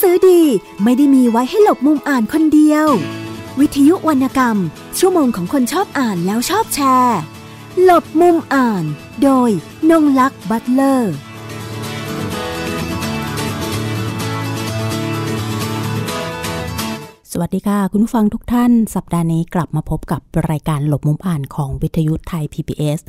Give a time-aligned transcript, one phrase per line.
[0.00, 0.42] สือดี
[0.82, 2.86] ไม่ได้มีไว้ให้หลบมุมอ่านคนเดียว
[3.60, 4.56] วิทยุวรรณกรรม
[4.98, 7.18] ชั่วโมงของคนชอบอ่านแล้วชอบแชร์
[7.82, 8.84] หลบมุมอ่าน
[9.22, 9.50] โดย
[9.90, 11.14] นงลักษณ์บัตเลอร์
[17.32, 23.00] สวัสดีค่ะ คุณผู้ฟังทุกท่าน สัปดาห์นี้กลับมาพบกับรายการหลบมุมอ่านของวิทยุไทย PBS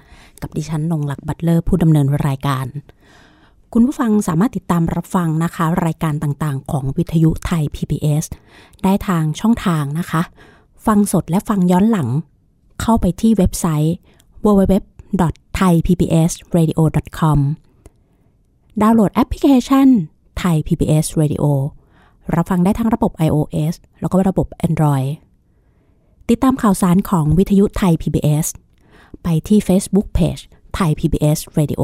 [0.42, 2.68] กับดิฉันนงลักษณ์บัตเลอร์ผู้ดำเนินรายการ
[3.74, 8.24] คุณผู้ฟังสามารถติดตามรับฟังนะคะ รายการต่างๆ ของวิทยุไทย PBS
[8.84, 10.22] ได้ทางช่องทางนะคะ
[10.86, 12.10] ฟังสดและฟังย้อนหลัง
[12.82, 13.96] เข้าไปที่เว็บไซต์
[14.46, 17.40] www.thaipbsradio.com
[18.82, 19.88] ดาวน์โหลดแอปพลิเคชัน
[20.42, 21.44] Thai PBS Radio
[22.36, 25.10] รับฟังได้ทั้งระบบ iOS แล้วก็ระบบ Android
[26.30, 28.48] ติดตามข่าวสารของวิทยุไทย PBS
[29.24, 30.42] ไปที่ Facebook Page
[30.76, 31.82] ไทย PBS Radio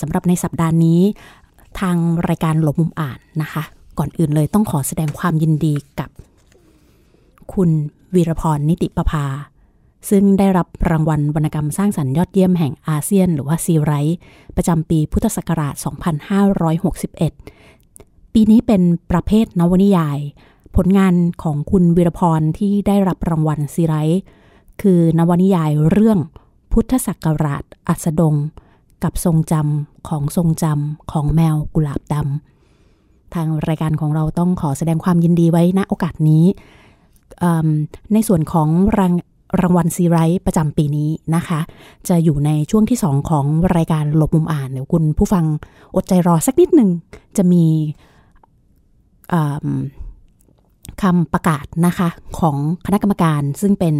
[0.00, 1.00] สำหรับในสัปดาห์นี้
[1.80, 1.96] ทาง
[2.28, 3.62] รายการหลบมุมอ่านนะคะ
[3.98, 6.10] ก่อนอื่นเลยต้องขอแสดงความยินดีกับ
[7.52, 7.70] คุณ
[8.14, 9.24] วีรพรนิติประภา
[10.10, 14.18] ซึ่งได้รับรางวัลวรรณกรรมสร้างสรรค์ยอดเยี่ยมแห่งอาเซียน หรือว่าซีไรต์
[14.56, 15.74] ประจำปีพุทธศักราช
[17.44, 20.18] 2561 ปีนี้เป็นประเภทนวนิยาย
[20.76, 24.20] ผลงานของคุณวีรพรที่ได้รับรางวัลซีไรต์
[24.82, 26.18] คือนวนิยายเรื่อง
[26.72, 28.34] พุทธศักราชอัสดง
[29.04, 36.44] กับทรงจำของทรงจำของแมวกุหลาบดำทางรายการของเราต้องขอแสดงความยินดีไว้ณโอกาสนี้
[38.12, 39.12] ในส่วนของราง
[39.60, 41.60] รางวัลซีไรต์ประจำปีนี้นะคะ
[42.08, 45.44] จะอยู่ในช่วงที่ 2 ของรายการหลบมุมอ่านเดี๋ยวคุณผู้ฟัง
[45.96, 46.90] อดใจรอสักนิดหนึ่ง
[47.36, 47.64] จะมี
[51.02, 53.94] คำประกาศนะคะของคณะกรรมการซึ่งเป็น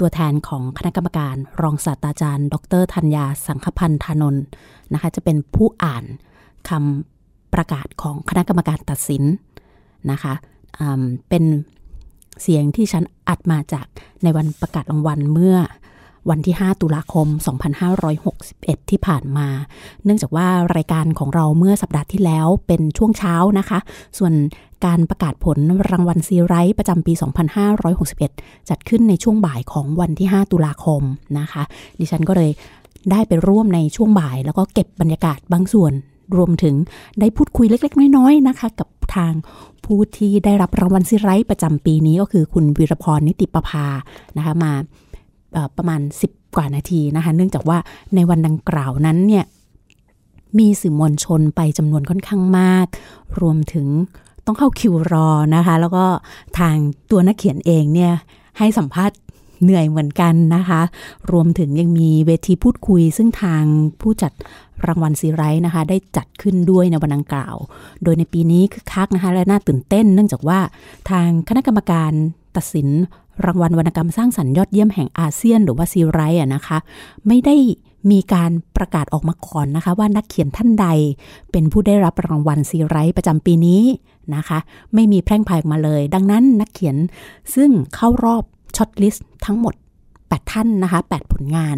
[0.00, 4.44] ตัวแทนของคณะกรรมการ รองศาสตราจารย์ ดรธัญญาสังคพันธ์ธานนท์
[4.92, 6.04] นะคะจะเป็นผู้อ่าน
[6.68, 9.22] คำประกาศของคณะกรรมการตัดสิน
[10.10, 10.34] นะคะ
[11.28, 11.44] เป็น
[12.42, 13.86] เสียงที่ฉันอัดมาจาก
[14.22, 15.56] ในวันประกาศรางวัลเมื่อ
[16.30, 17.28] วันที่ 5 ตุลาคม
[18.08, 19.48] 2561 ที่ผ่านมา
[20.04, 23.78] เนื่องจากว่ารายการของเราเมื่อสัปดาห์ที่แล้วเป็นช่วงเช้านะคะ
[24.18, 24.32] ส่วน
[24.86, 25.58] การประกาศผล
[25.90, 27.12] รางวัลซีไรต์ประจำปี
[27.90, 31.02] 2561 จัดขึ้นในช่วงบ่ายของวันที่ 5 ตุลาคม
[31.38, 31.62] นะคะ
[31.98, 32.50] ดิฉันก็เลย
[33.10, 35.92] ได้ไปร่วมในช่วงบ่าย แล้วก็เก็บบรรยากาศบางส่วน
[36.36, 36.74] รวมถึง
[37.20, 39.32] ได้พูดคุยเล็ก ๆ น้อย ๆ นะคะ กับทาง
[39.84, 43.86] ผู้ที่ได้รับรางวัลซีไรต์ประจำปีนี้ก็คือคุณวิรพรนิติประภา
[44.36, 44.72] นะคะมา
[45.76, 47.78] ประมาณ 10 กว่านาทีนะคะ เนื่องจากว่า
[48.14, 49.44] ในวันดังกล่าวนั้นเนี่ย
[50.58, 52.86] มีสื่อมวลชนไปจำนวนค่อนข้างมาก
[53.40, 53.86] รวมถึง
[54.46, 56.04] ต้องเข้าคิวรอนะคะ แล้วก็
[56.58, 56.76] ทาง
[57.10, 58.12] ตัวนักเขียนเองเนี่ย
[58.58, 59.18] ให้สัมภาษณ์
[59.62, 60.80] เหนื่อยเหมือนกันนะคะ
[61.32, 63.64] รวมถึงยังมีเวทีพูดคุย ซึ่งทาง
[64.00, 64.32] ผู้จัด
[64.86, 67.56] รางวัลซีไรต์นะคะ ได้จัดขึ้นด้วยในวันดังกล่าว
[68.02, 70.60] โดยในปีนี้คือคักนะคะ และน่าตื่นเต้น เนื่องจากว่า
[71.10, 72.12] ทางคณะกรรมการ
[72.56, 72.88] ตัดสิน
[73.44, 76.78] รางวัลวรรณกรรมสร้างสรรค์ยอดเยี่ยมแห่งอาเซียนหรือว่าซีไรต์นะคะ
[77.26, 77.56] ไม่ได้
[78.10, 80.86] มีการประกาศออกมาก่อนนะคะ ว่านักเขียนท่านใด
[81.52, 83.82] เป็นผู้ได้รับรางวัลซีไรต์ประจำปีนี้
[84.34, 84.58] นะคะ
[84.94, 86.96] ไม่มีแพร่งพรายมาเลย ดังนั้นนักเขียน
[87.54, 88.42] ซึ่งเข้ารอบ
[88.76, 89.74] shortlist ทั้งหมด
[90.12, 91.76] 8 ท่านนะคะ 8 ผลงาน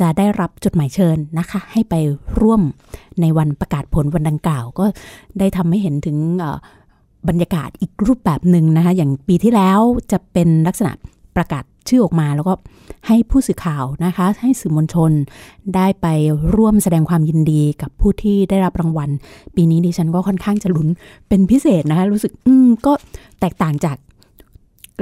[0.00, 1.94] จะได้รับจดหมายเชิญนะคะ ให้ไป
[2.40, 2.62] ร่วม
[3.20, 4.86] ในวันประกาศผลวันดังกล่าว ก็
[5.38, 6.16] ได้ทำให้เห็นถึง
[7.28, 9.80] บรรยากาศอีกรูปแบบหนึ่งนะคะอย่างปีที่แล้ว
[10.12, 10.92] จะเป็นลักษณะ
[11.36, 12.54] ประกาศชื่อออกมาแล้วก็
[13.06, 15.12] ให้ผู้สื่อข่าวนะคะ ให้สื่อมวลชน
[15.74, 16.06] ได้ไป
[16.54, 19.10] ร่วมแสดงความยินดีกับผู้ที่ได้รับรางวัล
[19.56, 20.88] ปีนี้ดิฉันก็ค่อนข้างจะลุ้น
[21.28, 22.92] เป็นพิเศษนะคะ รู้สึกอืมก็
[23.40, 23.96] แตกต่างจาก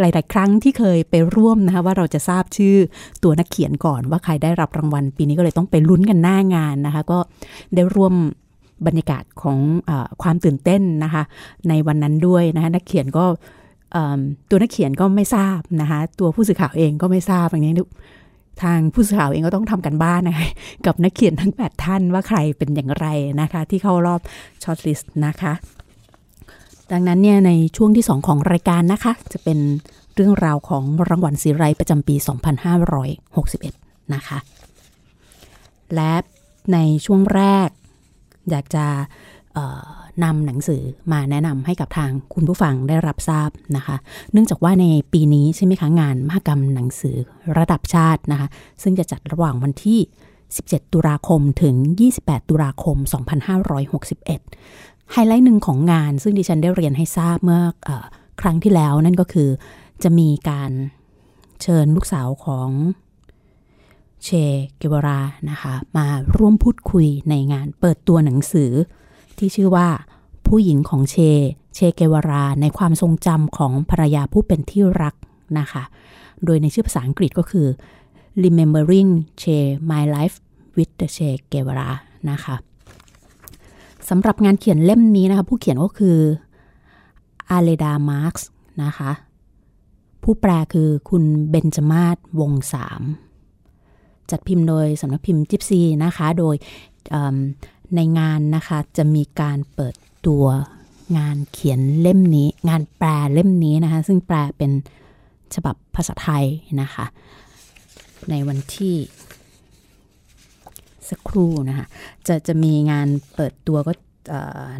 [0.01, 2.77] หลาย ๆ ครั้งที่เคยไปร่วมนะคะว่าเราจะทราบชื่อ
[3.23, 7.19] ตัวนักเขียนก่อนว่าใครได้รับรางวัล ปีนี้ก็เลยต้องไปลุ้นกันหน้างานนะคะ ก็
[7.75, 8.15] ได้ร่วม
[8.87, 9.59] บรรยากาศของ
[9.89, 9.91] อ
[10.23, 11.23] ความตื่นเต้นนะคะ
[11.69, 13.25] ในวันนั้นด้วยนะคะนักเขียนก็
[14.49, 17.75] ตัวนักเขียนก็ไม่ทราบนะคะตัวผู้สื่อข่าวเองก็ไม่ทราบอย่างนี้
[18.63, 20.49] ทางผู้สื่อข่าวเองก็ต้องทำกันบ้านนะคะ
[20.87, 23.07] กับนักเขียนทั้ง 8 ท่านว่าใครเป็นอย่างไร
[23.41, 24.21] นะคะ ที่เข้ารอบ
[24.63, 25.53] ช็อตลิสต์นะคะ
[26.93, 29.59] ดังนั้นเนี่ยในช่วงที่ 2 ของรายการนะคะ จะเป็น
[30.15, 32.15] เรื่องราวของรางวัลซีไรประจำปี
[33.35, 34.39] 2561 นะคะ
[35.95, 36.13] และ
[36.73, 37.69] ในช่วงแรก
[38.51, 38.85] อยากจะ
[40.25, 40.83] นำหนังสือ
[41.13, 43.97] มาแนะนำให้กับทางคุณผู้ฟังได้รับทราบนะคะ
[44.33, 47.17] เนื่องจากว่าในปีนี้ใช่ไหมคะงานมหกรรมหนังสือ
[47.59, 48.49] ระดับชาตินะคะ
[48.83, 50.01] ซึ่งจะจัดระหว่างวันที่
[50.47, 51.75] 17 ตุลาคมถึง
[52.13, 52.97] 28 ตุลาคม
[54.25, 57.91] 2561 ไฮไลท์หนึ่งของงาน ซึ่งดิฉันได้เรียนให้ทราบเมื่ออ
[58.41, 59.49] ครั้งที่แล้วนั่นก็คือ
[60.03, 60.71] จะมีการ
[61.63, 62.69] เชิญลูกสาวของ
[64.25, 64.31] เช
[64.79, 65.21] เกวรา
[65.51, 66.07] นะคะ มา
[66.37, 68.71] ร่วมพูดคุยในงานเปิดตัวหนังสือ
[69.39, 69.89] ที่ชื่อว่า
[70.47, 71.17] ผู้หญิงของเช
[71.75, 75.15] เชเกวราในความทรงจำของภรรยาผู้เป็นที่รัก
[75.59, 75.83] นะคะ
[76.45, 77.67] โดยในชื่อภาษาอังกฤษก็คือ
[78.43, 79.11] remembering
[79.43, 79.57] Che
[79.91, 80.37] my life
[80.77, 81.91] with the Che Guevara
[82.31, 82.57] นะคะ
[84.09, 86.19] สำหรับงานเขียนเล่มนี้นะคะ ผู้เขียนก็คือ
[87.51, 88.47] อาเลดามาร์กส์
[88.85, 89.11] นะคะ
[90.23, 93.03] ผู้แปลคือคุณเบญจมาศวงศ์สาม
[94.31, 96.55] จัดพิมพ์โดยสำนักพิมพ์ยิปซีนะคะ โดย
[97.95, 99.95] ในงานนะคะจะมีการเปิด
[100.27, 100.45] ตัว
[101.19, 104.73] งานเขียนเล่มนี้ งานแปลเล่มนี้นะคะ ซึ่งแปลเป็น
[105.55, 106.45] ฉบับภาษาไทย
[106.81, 107.07] นะคะ
[108.31, 108.97] ในวันที่
[111.09, 111.87] สักครู่นะคะ
[112.27, 113.93] จะจะมีงานเปิดตัวก็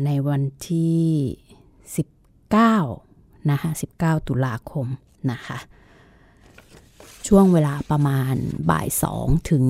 [0.07, 1.05] ในวันที่
[2.69, 3.71] 19 นะคะ
[4.01, 4.87] 19 ตุลาคม
[5.33, 5.59] นะคะ
[7.29, 8.35] ช่วงเวลาประมาณ
[8.71, 9.65] บ่ายสองถึง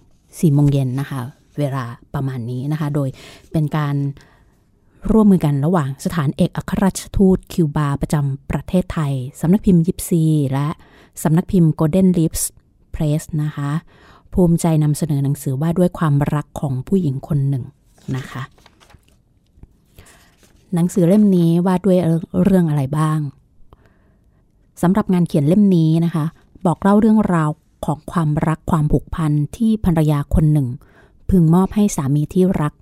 [0.00, 1.20] 4โมงเย็นนะคะ
[1.58, 3.08] เวลาประมาณนี้นะคะ โดย
[3.52, 3.96] เป็นการ
[5.10, 10.68] ร่วมมือกันระหว่างสถานเอกอัครราชทูตคิวบาประจำประเทศไทย สำนักพิมพ์ยิปซี และ
[11.22, 12.42] สำนักพิมพ์ Golden Lips
[12.94, 13.70] Press นะคะ
[14.34, 17.64] ภูมิใจนำเสนอหนังสือว่าด้วยความรักของผู้หญิงคนหนึ่ง
[18.16, 18.42] นะคะ
[20.74, 21.98] หนังสือเล่มนี้ว่าด้วย
[22.44, 23.18] เรื่องอะไรบ้าง
[24.82, 26.24] สำหรับงานเขียนเล่มนี้นะคะ
[26.66, 27.50] บอกเล่าเรื่องราว
[27.86, 30.68] ของความรักความผูกพันที่ภรรยาคนหนึ่ง
[31.30, 32.74] พึงมอบให้สามีที่รัก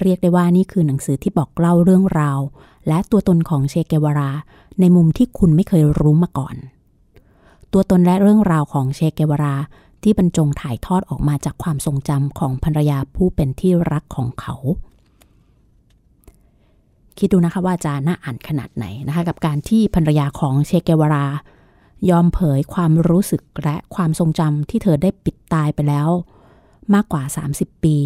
[0.00, 2.38] เรียกได้ว่านี่คือหนังสือที่บอกเล่าเรื่องราว
[2.88, 4.30] และตัวตนของเชเกวารา
[4.80, 6.56] ในมุมที่คุณไม่เคยรู้มาก่อน
[7.72, 9.56] ตัวตนและเรื่องราวของเชเกวารา
[10.02, 14.54] ที่บรรจงถ่ายทอดออกมาจากความทรงจำของภรรยาผู้เป็นที่รักของเขา
[17.18, 21.26] คิดดูนะคะว่าจะน่าอ่านขนาดไหนนะคะ กับการที่ภรรยาของเชเกวารา
[22.10, 26.08] ยอมเผยความรู้สึกและความทรงจำที่เธอได้ปิดตายไปแล้ว
[26.94, 27.22] มากกว่า
[27.54, 27.96] 30 ปี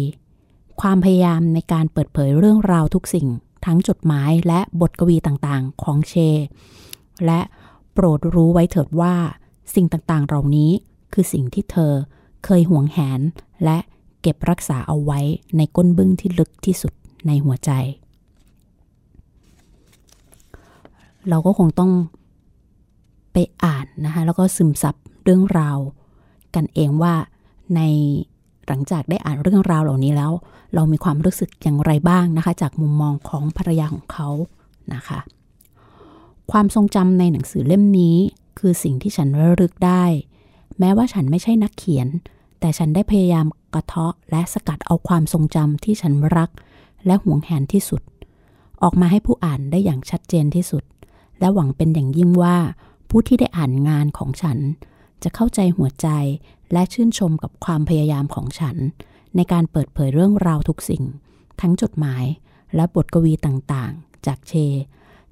[0.81, 3.27] ความพยายามในการเปิดเผยเรื่องราวทุกสิ่ง
[3.65, 6.13] ทั้งจดหมายและบทกวีต่างๆ ของเช
[7.25, 7.39] และ
[7.93, 9.15] โปรดรู้ไว้เถิดว่า
[9.75, 10.71] สิ่งต่างๆ เหล่านี้
[11.13, 11.93] คือสิ่งที่เธอ
[12.45, 13.21] เคยห่วงแหน
[13.63, 13.77] และ
[14.21, 15.19] เก็บรักษาเอาไว้
[15.57, 16.93] ในก้นบึ้งที่ลึกที่สุด
[17.27, 17.71] ในหัวใจ
[21.29, 21.91] เราก็คงต้อง
[23.33, 25.77] ไปอ่านนะคะแล้วก็ซึมซับเรื่องราว
[26.55, 27.13] กันเองว่า
[27.75, 27.81] ใน
[28.67, 30.31] หลังจากได้อ่านเรื่องราวเหล่านี้แล้ว
[30.73, 34.29] เรามีความรู้สึกอย่างไรบ้างนะคะ จากมุมมองของภรรยาของเขา
[34.93, 35.19] นะคะ
[36.51, 38.17] ความทรงจำในหนังสือเล่มนี้
[38.59, 40.03] คือสิ่งที่ฉันระลึกได้
[40.79, 42.07] แม้ว่าฉันไม่ใช่นักเขียน
[42.59, 46.49] แต่ฉันได้พยายามกระเทาะและสกัดเอาความทรงจำที่ฉันรัก
[47.05, 48.01] และหวงแหนที่สุด
[48.83, 50.83] ออกมาให้ผู้อ่านได้อย่างชัดเจนที่สุด
[51.39, 52.57] และหวังเป็นอย่างยิ่งว่า
[53.13, 54.57] ผู้ที่ได้อ่านงานของฉัน
[55.23, 56.07] จะเข้าใจหัวใจ
[56.73, 58.77] และชื่นชมกับความพยายามของฉัน
[59.35, 61.03] ในการเปิดเผยเรื่องราวทุกสิ่ง
[61.61, 62.23] ทั้งจดหมาย
[62.75, 64.53] และบทกวีต่างๆ จากเช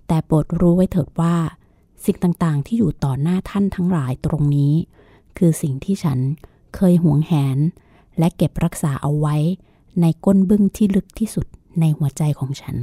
[0.08, 1.36] แต่โปรดรู้ไว้เถิดว่า
[2.06, 4.74] สิ่งต่างๆ ที่อยู่ต่อหน้าท่านทั้งหลายตรงนี้
[5.38, 6.20] คือสิ่งที่ฉัน
[6.76, 7.58] เคยหวงแหน
[8.18, 9.36] และเก็บรักษาเอาไว้
[10.02, 11.46] ในก้นบึ้งที่ลึกที่สุด
[11.80, 12.78] ในหัวใจของฉัน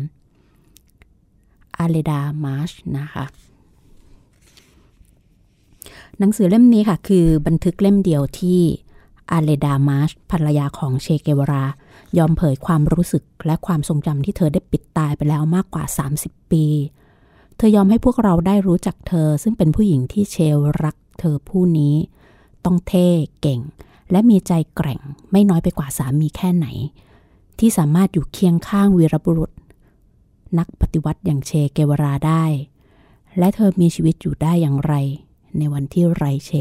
[1.78, 3.25] อาเลดามาร์ชนะคะ
[6.18, 8.60] หนังสือเล่มนี้ค่ะ คือบันทึกเล่มเดียวที่
[9.30, 11.64] อาเลดามาชภรรยาของเชเกวรา
[12.18, 15.84] ยอมเผยความรู้สึกและความทรงจำที่เธอได้ปิดตายไปแล้วมากกว่า
[16.19, 16.64] 30 ปี
[17.56, 21.94] เธอยอมให้พวกเราได้รู้จักเธอ ซึ่งเป็นผู้หญิงที่เชลรักเธอผู้นี้
[22.64, 23.08] ต้องเท่
[23.41, 23.60] เก่ง
[24.10, 25.00] และมีใจแกร่ง
[25.31, 26.67] ไม่น้อยไปกว่าสามีแค่ไหน
[27.58, 29.50] ที่สามารถอยู่เคียงข้างวีรบุรุษ
[30.58, 32.44] นักปฏิวัติอย่างเชเกวราได้
[33.38, 34.94] และเธอมีชีวิตอยู่ได้อย่างไร
[35.58, 36.53] ในวันที่ไรเช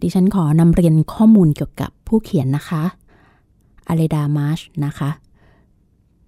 [0.00, 2.82] ดิฉันขอนำเรียนข้อมูลเกี่ยวกับผู้เขียนนะคะ
[3.88, 5.10] อเลดามาร์ชนะคะ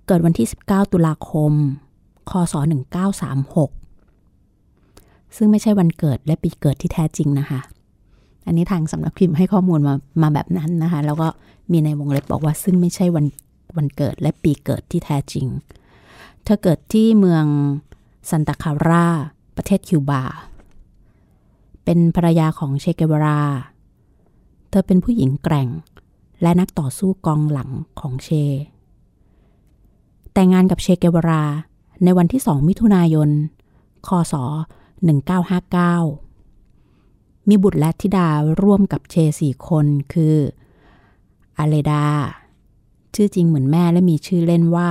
[0.07, 1.53] เกิดวันที่ 19 ตุลาคม
[2.31, 2.55] คศ
[3.95, 7.61] 1936 ซึ่งไม่ใช่วันเกิดและปีเกิดที่แท้จริงนะคะ
[8.47, 11.29] อันนี้ทางสำนักพิมพ์ให้ข้อมูลมามาแบบนั้นนะคะ แล้วก็
[11.73, 13.27] มีในวงเล็บบอกว่าซึ่งไม่ใช่วัน
[13.77, 15.47] วันเกิดและปีเกิดที่แท้จริง
[16.45, 17.45] เธอเกิดที่เมือง
[18.31, 19.09] ซันตาคารา
[19.57, 20.23] ประเทศคิวบา
[21.85, 23.41] เป็นภรรยาของเชเกวรา
[24.69, 25.69] เธอเป็นผู้หญิงแกร่ง
[26.43, 27.71] และนักต่อสู้กองหลัง
[28.01, 28.29] ของเช
[30.33, 31.43] แต่งงานกับเชเกวรา
[32.05, 33.31] ในวันที่ 2 มิถุนายน
[34.07, 34.35] คศ
[35.93, 38.29] 1959 มีบุตรและธิดา
[38.63, 40.37] ร่วมกับเชสี่คนคือ
[41.59, 42.05] อาเลดา
[43.15, 44.91] ชื่อจริงเหมือนแม่และมีชื่อเล่นว่า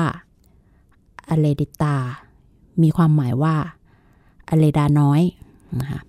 [1.29, 1.96] อเลดิตา
[2.82, 3.55] มีความหมายว่า
[4.50, 5.21] อเลดาน้อย
[5.79, 6.01] นะคะ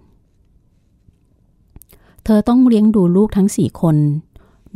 [2.27, 3.97] เธอต้องเลี้ยงดูลูกทั้งสี่คน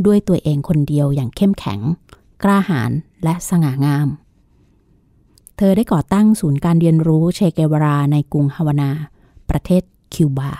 [0.05, 1.79] ด้วยตัวเองคนเดียวอย่างเข้มแข็ง
[2.43, 2.91] กล้าหาญ
[3.23, 4.07] และสง่างาม
[5.57, 8.91] เธอได้ก่อตั้งศูนย์การเรียนรู้เชเกวราในกรุงฮาวานา
[9.49, 10.51] ประเทศคิวบา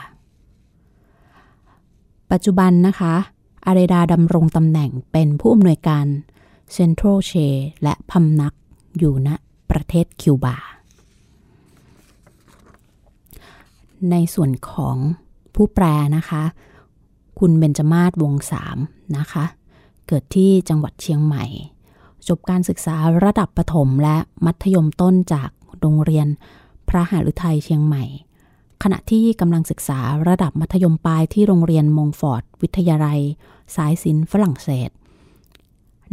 [2.31, 3.13] ปัจจุบันนะคะ
[3.65, 6.05] อาเรดาดำรงตำแหน่งเป็นผู้อำนวยการ
[6.73, 7.33] เซ็นทรัลเช
[7.83, 8.53] และพำนัก
[8.97, 9.29] อยู่ณ
[9.71, 10.57] ประเทศคิวบา
[14.11, 14.97] ในส่วนของ
[15.55, 15.85] ผู้แปล
[16.17, 16.43] นะคะ
[17.39, 18.77] คุณเบนจมาศวงสาม
[19.17, 19.45] นะคะ
[20.07, 21.45] เกิดที่จังหวัดเชียงใหม่
[22.27, 26.27] จบการศึกษาระดับประถมและมัธยมต้นจากโรงเรียน
[26.89, 28.03] พระหฤทัยเชียงใหม่
[28.83, 33.19] ขณะที่กำลังศึกษาระดับมัธยมปลายที่โรงเรียนมงฟอร์ดวิทยาลัย
[33.75, 34.89] สายศิลป์ฝรั่งเศส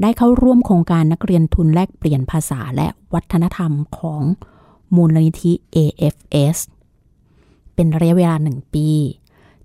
[0.02, 4.23] ได้เข้าร่วมโครงการนักเรียนทุนแลกเปลี่ยนภาษาและวัฒนธรรมของ
[4.95, 6.59] มูลนิธิ AFS
[7.75, 8.88] เป็นระยะเวลาหนึ่งปี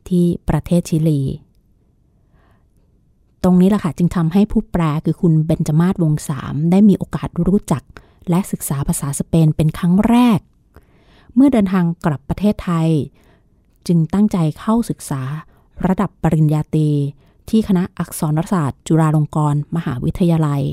[0.08, 1.22] ที่ประเทศชิลี
[3.44, 7.84] ตรงนี้แหละค่ะจึงทำให้ผู้แปลคือคุณเบนจมาศวงสามได้มีโอกาสรู้จัก
[8.30, 10.40] และศึกษาภาษาสเปนเป็นครั้งแรก
[11.36, 12.90] เมื่อเดินทางกลับประเทศไทย
[13.88, 15.22] จึงตั้งใจเข้าศึกษา
[15.88, 16.90] ระดับปริญญาตรี
[17.50, 20.64] ที่คณะอักษรศาสตร์ จุฬาลงกรณ์มหาวิทยาลัย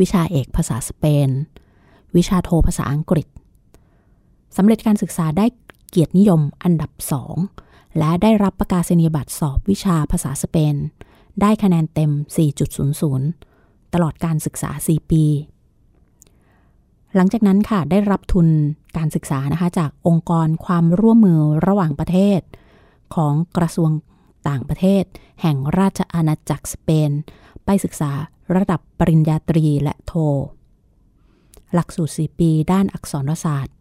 [0.00, 1.28] วิชาเอกภาษาสเปน
[2.16, 3.26] วิชาโทภาษาอังกฤษ
[4.56, 5.46] สำเร็จการศึกษาได้
[5.88, 7.36] เกียรตินิยมอันดับสอง
[7.98, 10.74] และได้รับประกาศนียบัตรสอบวิชาภาษาสเปน
[11.40, 12.10] ได้คะแนนเต็ม
[12.82, 15.24] 4.00 ตลอดการศึกษา 4 ปี
[17.14, 18.48] หลังจากนั้นค่ะ ได้รับทุน
[18.96, 22.40] การศึกษานะคะ จากองค์กรความร่วมมือระหว่างประเทศ
[23.14, 23.90] ของกระทรวง
[24.48, 25.04] ต่างประเทศ
[25.42, 27.10] แห่งราชอาณาจักรสเปน
[27.64, 28.10] ไปศึกษา
[28.56, 30.12] ระดับปริญญาตรีและโท
[31.74, 33.78] หลักสูตร 4 ปีด้านอักษรศาสตร์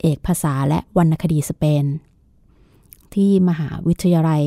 [0.00, 1.84] เอกภาษาและวรรณคดีสเปน
[3.14, 4.44] ที่มหาวิทยาลัย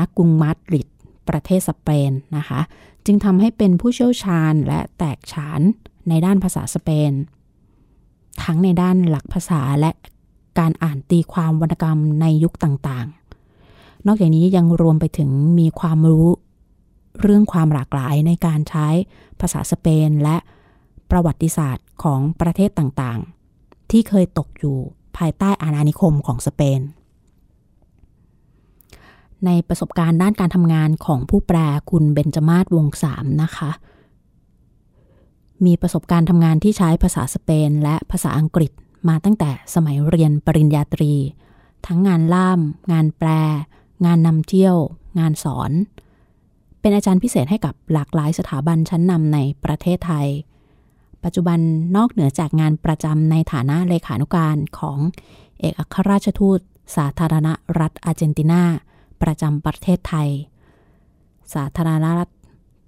[0.00, 0.88] นักกรุงมาดริด
[1.28, 2.60] ประเทศสเปนนะคะ
[3.06, 5.60] จึงทำให้เป็นผู้เชี่ยวชาญและแตกฉาน
[6.08, 7.12] ในด้านภาษาสเปน
[8.42, 9.90] ทั้งในด้านหลักภาษาและ
[10.58, 16.28] การอ่านตีความวรรณกรรมในยุคต่างๆ นอกจากนี้ยังรวมไปถึงมีความรู้
[17.20, 18.88] เรื่องความหลากหลายในการใช้
[19.40, 20.36] ภาษาสเปนและ
[21.10, 24.76] ประวัติศาสตร์ของประเทศต่างๆ ที่เคยตกอยู่
[25.16, 26.80] ภายใต้อาณานิคมของสเปน
[29.46, 31.58] ในประสบการณ์ด้านการทำงานของผู้แปล
[31.90, 33.70] คุณเบนจมาศวงสามนะคะ
[35.64, 38.72] มีประสบการณ์ทำงานที่ใช้ภาษาสเปนและภาษาอังกฤษ
[39.08, 41.12] มาตั้งแต่สมัยเรียนปริญญาตรี
[41.86, 42.60] ทั้งงานล่าม
[42.92, 43.28] งานแปล
[44.06, 44.76] งานนำเที่ยว
[45.18, 45.70] งานสอน
[46.80, 50.26] เป็นอาจารย์พิเศษให้กับหลากหลายสถาบันชั้นนำในประเทศไทย
[51.24, 51.58] ปัจจุบัน
[51.96, 54.98] นอกเหนือจากงานประจำในฐานะเลขานุการของ
[55.60, 56.60] เอกอัครราชทูต
[56.96, 57.48] สาธารณ
[57.80, 58.62] รัฐอาร์เจนตินา
[59.22, 60.28] ประจำประเทศไทย
[61.54, 62.32] สาธารณรัฐ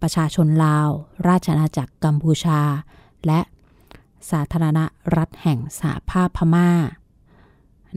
[0.03, 0.89] ประชาชนลาว
[1.29, 2.61] ราชอาณาจักรกัมพูชา
[3.27, 3.41] และ
[4.31, 4.81] สาธารณ
[5.17, 6.71] รัฐแห่งสหภาพพม่า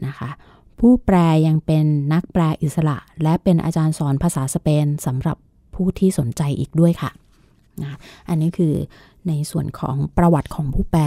[0.06, 0.30] นะคะ
[0.78, 1.16] ผู้แปล
[1.46, 5.36] ยังเป็นนักแปลอิสระ และเป็นอาจารย์สอนภาษาสเปนสำหรับ
[5.74, 7.10] ผู้ที่สนใจอีกด้วยค่ะ
[7.82, 8.74] นะอันนี้คือ
[9.28, 11.04] ในส่วนของประวัติของผู้แปล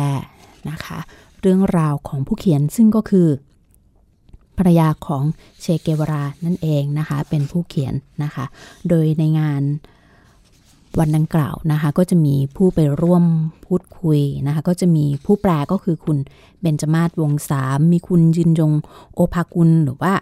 [0.70, 1.00] นะคะ
[1.42, 3.28] เรื่องราวของผู้เขียนซึ่งก็คือ
[4.60, 5.24] ภรรยาของ
[5.62, 8.46] เชเกวรานั่นเองนะคะ เป็นผู้เขียนนะคะ
[8.90, 9.64] โดยในงาน
[11.00, 13.24] วันดังกล่าวนะคะ ก็จะมีผู้ไปร่วม
[13.66, 16.18] พูดคุยนะคะ ก็จะมีผู้แปลก็คือคุณ
[16.62, 18.72] เบนจมาศวงสาม มีคุณยินยง
[19.14, 20.14] โอภากุลหรือว่า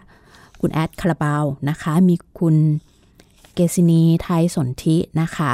[0.60, 2.56] คุณแอดคาราบาวนะคะ มีคุณ
[3.54, 5.52] เกซินีไทยสนธินะคะ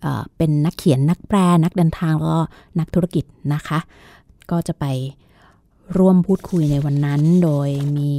[0.00, 2.40] เเป็นนักเขียนนักแปลนักเดินทางแล้วก็
[2.78, 3.78] นักธุรกิจนะคะ
[4.50, 4.84] ก็จะไป
[5.98, 8.12] ร่วมพูดคุยในวันนั้น โดยมี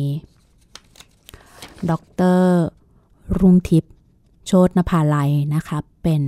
[1.89, 1.91] ด
[2.35, 2.41] ร
[3.39, 3.93] รุ่งทิพย์
[4.45, 6.21] โชตนภาลัยนะคะเป็น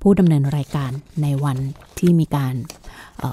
[0.00, 0.90] ผู้ดำเนินรายการ
[1.22, 1.58] ในวัน
[1.98, 2.54] ที่มีการ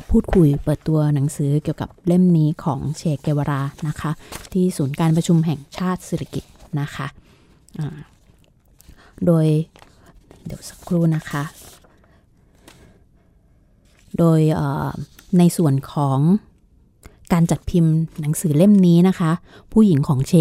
[0.10, 4.12] พูดคุยเปิดตัวหนังสือเกี่ยวกับเล่มนี้ของเชเกวรานะคะ
[4.52, 6.46] ที่ศูนย์การประชุมแห่งชาติสิริกิต
[6.82, 7.08] นะคะ
[9.26, 9.46] โดย
[10.46, 11.44] เดี๋ยวสักครู่นะคะ
[14.18, 14.40] โดย
[15.38, 16.20] ในส่วนของ
[17.34, 19.32] การจัดพิมพ์หนังสือเล่มนี้นะคะ
[19.72, 20.34] ผู้หญิงของเช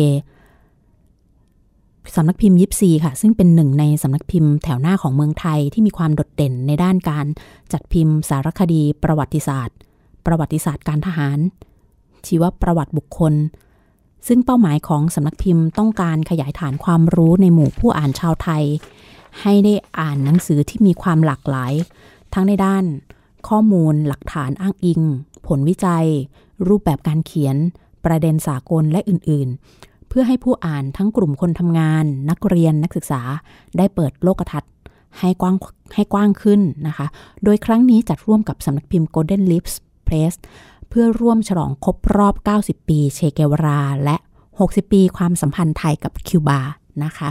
[2.15, 7.27] สำนักพิมพ์ยิปซีค่ะ ซึ่งเป็นหนึ่งในสำนักพิมพ์แถวหน้าของเมืองไทยที่มีความโดดเด่นในด้านการ
[7.73, 9.77] จัดพิมพ์สารคดี ประวัติศาสตร์
[10.27, 11.39] ประวัติศาสตร์การทหาร
[12.27, 13.35] ชีวประวัติบุคคล
[14.29, 18.65] ซึ่งเป้าหมายของสำนักพิมพ์ต้องการขยายฐานความรู้ในหมู่ผู้อ่านชาวไทย
[19.41, 21.73] ให้ได้อ่านหนังสือที่มีความหลากหลาย
[22.35, 22.85] ทั้งในด้าน
[23.49, 25.01] ข้อมูลหลักฐานอ้างอิง
[25.47, 26.07] ผลวิจัย
[26.69, 27.57] รูปแบบการเขียน
[28.05, 33.21] ประเด็นสากลและอื่นๆ เพื่อให้ผู้อ่านทั้งกลุ่มคนทำงาน นักเรียนนักศึกษา
[33.77, 34.73] ได้เปิดโลกทัศน์
[35.19, 35.57] ให้กว้าง
[35.95, 37.07] ให้กว้างขึ้นนะคะ
[37.45, 39.75] โดยครั้งนี้จัดร่วมกับสำนักพิมพ์ Golden Lips
[40.07, 40.35] Press
[40.89, 44.17] เพื่อร่วมฉลองครบรอบ 90 ปี เชเกวรา และ
[44.55, 46.61] 60 ปีความสัมพันธ์ไทยกับคิวบา
[47.05, 47.29] นะคะ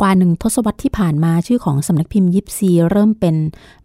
[0.00, 3.36] กว่าหนึ่งทศวรรษที่ผ่านมาชื่อของสำนักพิมพ์ยิปซีเริ่มเป็น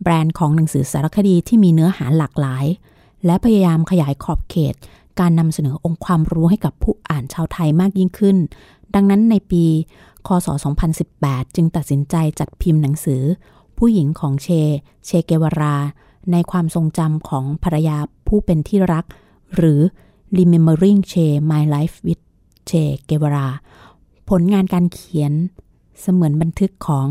[0.01, 2.65] แบรนด์ของหนังสือสารคดีที่มีเนื้อหาหลากหลาย
[3.25, 4.75] และพยายามขยายขอบเขต
[5.19, 8.37] การนำเสนอองค์ความรู้ให้กับผู้อ่านชาวไทยมากยิ่งขึ้น
[8.93, 9.63] ดังนั้นในปี
[10.27, 10.47] คศ
[11.01, 13.21] 2018 จึงตัดสินใจจัดพิมพ์หนังสือ
[13.77, 14.47] ผู้หญิงของเช
[15.05, 15.75] เชเกวรา
[16.31, 17.97] ในความทรงจำของภรรยา
[18.27, 19.05] ผู้เป็นที่รัก
[19.55, 19.81] หรือ
[20.37, 22.23] Remembering Che My Life with
[22.69, 23.47] Che Guevara
[24.29, 25.33] ผลงานการเขียน
[26.01, 27.05] เสมือนบันทึกของ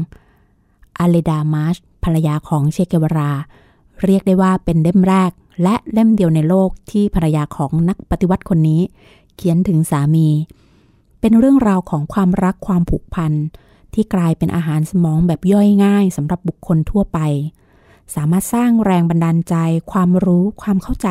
[0.99, 3.33] อาเลดามาร์ชภรรยาของเชเกวรา
[4.05, 5.31] เรียกได้ว่าเป็นเล่มแรก
[5.63, 8.81] และเล่มเดียวในโลกที่ภรรยาของนักปฏิวัติคนนี้
[9.37, 10.29] เขียนถึงสามี
[11.21, 13.33] เป็นเรื่องราวของความรักความผูกพัน
[13.95, 17.19] ที่กลายเป็นอาหารสมองแบบย่อยง่ายสำหรับบุคคลทั่วไป
[18.15, 19.55] สามารถสร้างแรงบันดาลใจ
[19.93, 21.09] ความรู้ ความเข้าใจ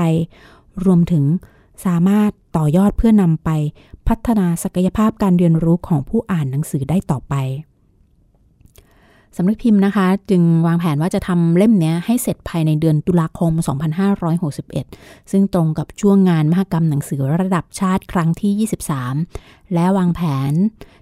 [0.85, 1.23] รวมถึง
[1.85, 3.49] สามารถต่อยอดเพื่อนำไป
[4.07, 7.35] พัฒนาศักยภาพการเรียนรู้ของผู้อ่านหนังสือได้ต่อไป
[9.35, 13.51] สำนักพิมพ์นะคะ จึงวางแผนว่าจะทำเล่มนี้ให้เสร็จภายในเดือนตุลาคม
[14.41, 18.69] 2561 ซึ่งตรงกับช่วงงานมหกรรมหนังสือระดับชาติครั้งที่
[19.27, 20.21] 23 และวางแผ
[20.51, 20.53] น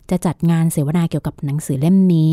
[0.10, 2.32] จะจัดงานเสวนาเกี่ยวกับหนังสือเล่มนี้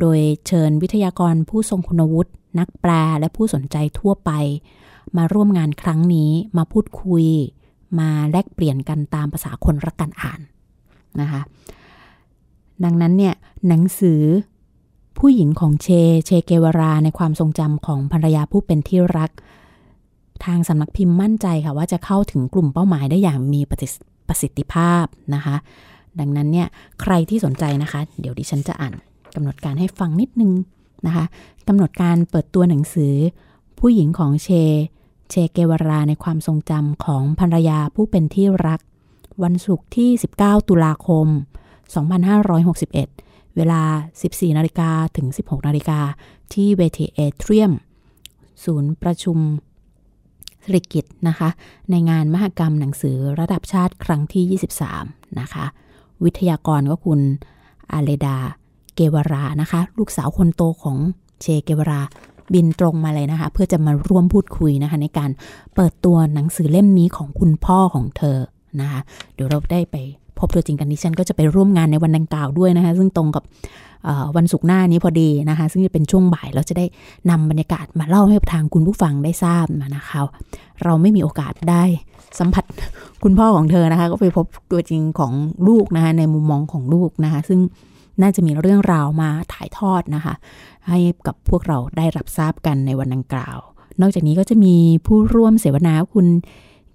[0.00, 4.30] โดยเชิญวิทยากรผู้ทรงคุณวุฒินักแปลและผู้สนใจทั่วไป
[5.16, 7.26] มาร่วมงานครั้งนี้มาพูดคุย
[7.98, 10.40] มาแลกเปลี่ยนกันตามภาษาคนรักการอ่าน
[11.20, 11.40] นะคะ
[12.84, 13.34] ดังนั้นเนี่ย
[13.68, 14.20] หนังสือ
[15.24, 15.88] ผู้หญิงของเช
[16.26, 19.30] เชเกวราในความทรงจำของภรรยาผู้เป็นที่รัก
[20.44, 25.04] ทางสำนักพิมพ์มั่นใจค่ะว่าจะเข้าถึงกลุ่มเป้าหมายได้อย่างมีประสิทธิภาพ
[25.34, 25.56] นะคะ
[26.20, 26.68] ดังนั้นเนี่ย
[27.00, 28.94] ใครที่สนใจนะคะ เดี๋ยวดิฉันจะอ่าน
[29.34, 30.52] กำหนดการให้ฟังนิดนึง
[31.06, 31.24] นะคะ
[31.68, 33.14] กำหนดการเปิดตัวหนังสือ
[33.80, 34.48] ผู้หญิงของเช
[35.30, 38.80] เชเกวราในความทรงจำของภรรยาผู้เป็นที่รัก
[39.42, 41.26] วันศุกร์ที่ 19 ตุลาคม
[42.10, 43.82] 2561 เวลา
[44.20, 46.00] 14 นาฬิกาถึง 16 นาฬิกา
[46.52, 47.72] ที่เวทีเอเทรียม
[48.64, 49.38] ศูนย์ประชุม
[50.64, 51.48] สริกิตนะคะ
[51.90, 54.60] ในงานมหกรรมหนังสือระดับชาติครั้งที่
[54.98, 55.64] 23 นะคะ
[56.24, 57.20] วิทยากรก็คุณ
[57.92, 58.36] อาเลดา
[58.94, 60.98] เกวรา นะคะ ลูกสาวคนโตของ
[61.40, 62.00] เชเกวรา
[62.52, 65.30] บินตรงมาเลยนะคะ เพื่อจะมาร่วมพูดคุยนะคะ ในการ
[65.74, 68.38] เปิดตัวหนังสือเล่มนี้ของคุณพ่อของเธอ
[68.80, 69.00] นะคะ
[69.34, 69.96] เดี๋ยวเราได้ไป
[70.40, 73.44] พบตัวจริงกันดิฉันก็จะไปร่วมงานในวันดังกล่าวด้วยนะคะ ซึ่งตรงกับ
[74.36, 76.86] วันศุกร์หน้านี้พอดีนะคะ ซึ่งจะเป็นช่วงบ่ายเราจะได้
[77.30, 80.20] นำบรรยากาศมาเล่าให้ทางคุณผู้ฟังได้ทราบนะคะ
[80.84, 81.82] เราไม่มีโอกาสได้
[82.38, 82.64] สัมผัส
[83.22, 85.32] คุณพ่อของเธอนะคะ ก็ไปพบตัวจริงของ
[85.68, 87.60] ลูกนะคะในมุมมองของลูกนะคะ ซึ่ง
[88.22, 90.34] น่าจะมีเรื่องราวมาถ่ายทอดนะคะ
[90.88, 93.58] ให้กับพวกเราได้รับทราบกันในวันดังกล่าว
[94.00, 94.74] นอกจากนี้ก็จะมี
[95.06, 96.26] ผู้ร่วมเสวนาคุณ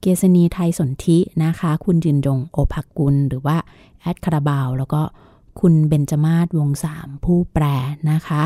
[0.01, 3.58] เกษณีไทยสนธินะคะ คุณจินจงโอภักกุล หรือว่า
[4.01, 5.01] แอดคาราบาว แล้วก็
[5.60, 7.65] คุณเบนจมาศวงสามผู้แปร
[8.12, 8.41] นะคะ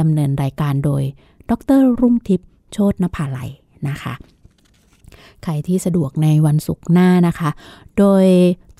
[0.00, 1.02] ดำเนินรายการโดย
[1.50, 3.38] ดรรุ่งทิพย์โชตนภาไล
[3.88, 4.14] นะคะ
[5.42, 7.50] ใครที่สะดวกในวันศุกร์หน้านะคะ
[7.98, 8.26] โดย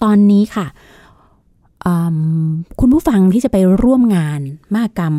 [0.03, 0.67] ตอนนี้ค่ะ
[2.81, 4.41] คุณผู้ฟังที่จะไปร่วมงาน
[4.75, 5.15] มากรรม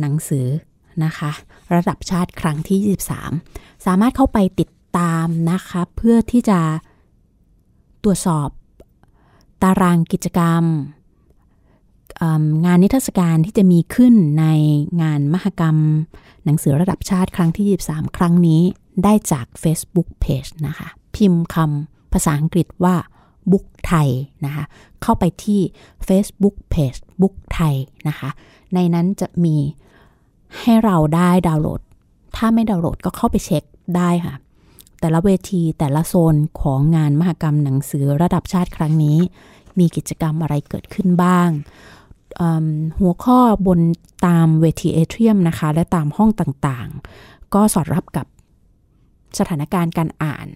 [0.00, 0.46] หนังสือ
[1.04, 1.30] นะคะ
[1.74, 2.96] ระดับชาติครั้งที่
[3.38, 6.60] 23 สามารถเข้าไปติด ตามนะคะเพื่อที่จะ
[8.04, 8.48] ตรวจสอบ
[9.62, 10.64] ตารางกิจกรรม
[12.64, 14.46] งานนิทรรศการที่จะมีขึ้นใน
[15.02, 15.76] งานมหกรรม
[16.44, 18.62] หนังสือระดับชาติครั้งที่ 23 ครั้งนี้
[19.04, 22.96] ได้จาก Facebook Page นะคะ พิมพ์คำภาษาอังกฤษว่า
[23.50, 24.08] บุ๊กไทย
[24.44, 24.64] นะคะ
[25.02, 25.60] เข้าไปที่
[26.08, 27.74] Facebook Page บุ๊กไทย
[28.08, 28.28] นะคะ
[28.74, 29.56] ในนั้นจะมี
[30.60, 31.80] ให้เราได้ดาวน์โหลด
[32.36, 33.62] ถ้าไม่ดาวน์โหลดก็เข้าไปเช็ค
[33.96, 34.34] ได้ค่ะ
[35.00, 39.18] แต่ละเวทีแต่ละโซนของงานมหกรรมหนังสือระดับชาติครั้งนี้
[39.78, 41.48] มีกิจกรรมอะไรเกิดขึ้นบ้าง
[43.00, 43.80] หัวข้อบน
[44.26, 48.26] ตามเวทีเอเทียมนะคะ และตามห้องต่างๆ ก็สอดรับกับ
[49.38, 50.48] สถานการณ์การอ่าน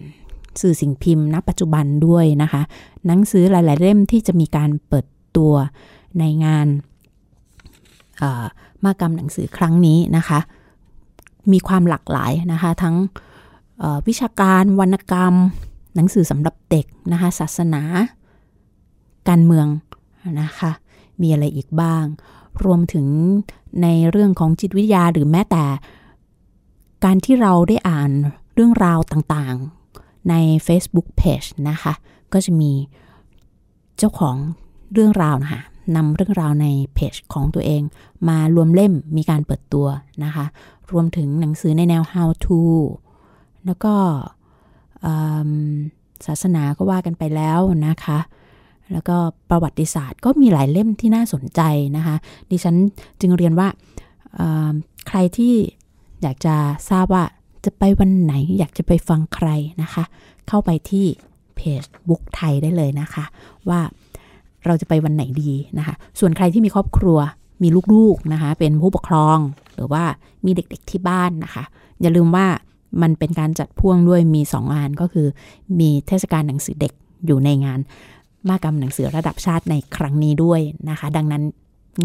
[0.61, 2.61] สื่อสิ่งพิมพ์ณปัจจุบันด้วยนะคะ
[3.07, 5.05] หนังสือหลาย ๆ เล่มที่จะมีการเปิด
[5.37, 5.53] ตัว
[6.19, 6.67] ในงาน
[8.85, 10.39] มากรรมหนังสือครั้งนี้นะคะ
[11.51, 12.95] มีความหลากหลายนะคะ ทั้ง
[14.07, 15.33] วิชาการวรรณกรรม
[15.95, 17.83] หนังสือสำหรับเด็กนะคะ ศาสนา
[19.29, 19.67] การเมือง
[20.41, 20.71] นะคะ
[21.21, 22.05] มีอะไรอีกบ้าง
[22.65, 23.07] รวมถึง
[23.81, 25.65] ในเรื่องของจิตวิทยาหรือแม้แต่
[27.05, 28.11] การที่เราได้อ่าน
[28.53, 30.33] เรื่องราวต่างๆ ใน
[30.67, 31.93] Facebook Page นะคะ
[32.33, 32.71] ก็จะมี
[33.97, 34.35] เจ้าของ
[34.93, 35.61] เรื่องราวนะคะ
[35.95, 37.81] นำเรื่องราวในเพจของตัวเอง
[38.29, 39.87] มารวมเล่มมีการเปิดตัว
[40.23, 40.45] นะคะ
[40.91, 42.59] รวมถึงหนังสือในแนว how to
[43.65, 43.93] แล้วก็
[46.25, 48.19] ศาสนาก็ว่ากันไปแล้วนะคะ
[48.91, 49.17] แล้วก็
[49.49, 51.61] ประวัติศาสตร์ก็มีหลายเล่มที่น่าสนใจ
[51.97, 52.15] นะคะ
[52.51, 52.75] ดิฉัน
[53.21, 53.67] จึงเรียนว่า
[55.07, 55.53] ใครที่
[56.21, 56.55] อยากจะ
[56.89, 57.23] ทราบว่า
[57.65, 59.49] จะไปวันไหนอยากจะไปฟังใคร
[59.81, 60.03] นะคะ
[60.47, 61.05] เข้าไปที่
[61.55, 63.25] เพจบุ๊กไทยได้เลยนะคะ
[63.69, 63.79] ว่า
[64.65, 67.19] เราจะไปวันไหนดีนะคะ ส่วนใครที่มีครอบครัว
[67.63, 69.37] มีลูกๆนะคะ เป็นผู้ปกครอง
[69.75, 70.03] หรือว่า
[70.45, 71.63] มีเด็กๆที่บ้านนะคะ
[72.01, 72.47] อย่าลืมว่า
[73.01, 75.27] มันเป็นการจัดพ่วงด้วยมี2งานก็คือ
[75.79, 76.93] มีเทศกาลหนังสือเด็ก
[77.25, 77.79] อยู่ในงาน
[78.49, 81.43] มากรรมหนังสือระดับชาติในครั้งนี้ด้วยนะคะ ดังนั้น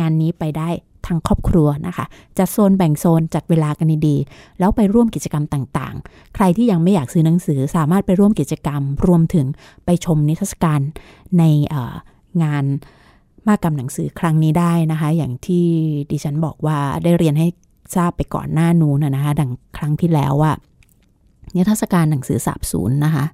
[0.00, 0.68] งานนี้ไปได้
[1.06, 2.04] ทั้งครอบครัวนะคะ
[2.38, 9.46] จัดโซนแบ่งโซนจัดเวลากันดีๆ แล้วไปร่วมกิจกรรมต่างๆ ใครที่ยังไม่อยากซื้อหนังสือสามารถไปร่วมกิจกรรม รวมถึง
[9.84, 10.80] ไปชมนิทรรศการ
[11.38, 11.42] ใน
[12.42, 12.64] งาน
[13.48, 15.66] มากรรมหนังสือครั้งนี้ได้นะคะ อย่างที่
[16.10, 17.48] ดิฉันบอกว่าได้เรียนให้
[17.96, 20.52] ทราบไปก่อนหน้านู้นนะคะ ดังครั้งที่แล้วว่า
[21.56, 23.24] นิทรรศการหนังสือสาบศูนย์นะคะ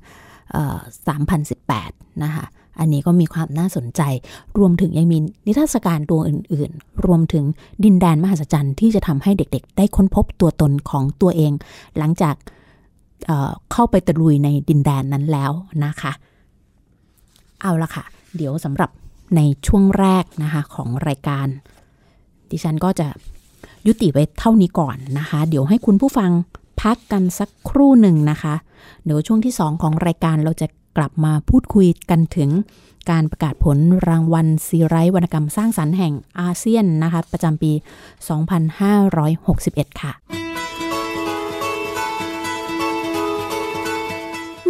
[1.07, 1.91] สามพันสิบแปด
[2.25, 2.45] นะคะ
[2.79, 4.03] อันนี้ก็มีความน่าสนใจ
[4.59, 7.45] รวมถึงยังมีนิทรรศการตัวอื่น ๆ รวมถึง
[7.85, 11.53] ดินแดนมหัศจรรย์ที่จะทำให้เด็ก ๆ ได้ค้นพบตัวตนของตัวเอง
[11.99, 12.35] หลังจาก
[13.27, 15.53] เเข้าไปตะลุยในดินแดนนั้นแล้ว
[15.85, 16.13] นะคะ
[17.61, 18.05] เอาละค่ะ
[18.37, 18.91] เดี๋ยวสำหรับ
[19.37, 21.47] ในช่วงแรกนะคะของรายการ
[22.51, 23.07] ดิฉันก็จะ
[23.87, 26.31] ยุติไว้เท่านี้ก่อนนะคะ เดี๋ยวให้คุณผู้ฟัง
[26.83, 28.55] พักกันสักครู่หนึ่งนะคะ
[29.05, 30.67] เดี๋ยวช่วงที่ 2 ของรายการเราจะ
[30.97, 32.51] กลับมาพูดคุยกันถึง
[33.11, 37.73] การประกาศผลรางวัลซีไรต์วรรณกรรมสร้างสรรค์แห่งอาเซียนนะคะ ประจำปี
[39.07, 40.13] 2561 ค่ะ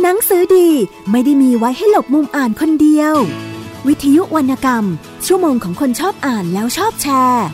[0.01, 0.69] หนังสือดี
[1.11, 3.15] ไม่ได้มีไว้ให้หลบมุมอ่านคนเดียว
[3.87, 4.85] วิทยุวรรณกรรม
[5.27, 7.47] ชั่วโมงของคนชอบอ่านแล้วชอบแชร์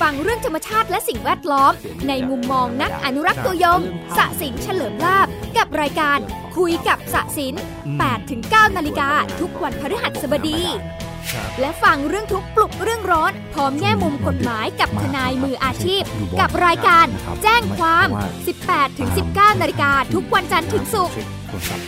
[0.00, 1.72] ฟังเรื่องธรรมชาติและสิ่งแวดล้อม
[2.08, 3.80] ในมุมมองนักอนุรักษ์ตัวยง
[4.16, 5.26] สะสินเฉลิมลาบ
[5.56, 6.18] กับรายการ
[6.56, 7.54] คุยกับสะสิน
[8.14, 10.60] 8-9 นาฬิกา ทุกวันพฤหัสบดี
[11.60, 16.02] และฟังเรื่องทุกปลุกเรื่องร้อน พร้อมแง่มุมกฎหมายกับทนายมืออาชีพ
[16.40, 17.06] กับรายการ
[17.42, 18.06] แจ้งความ
[18.52, 21.16] 18ถึง19 นาฬิกาทุกวันจันทร์ถึงศุกร์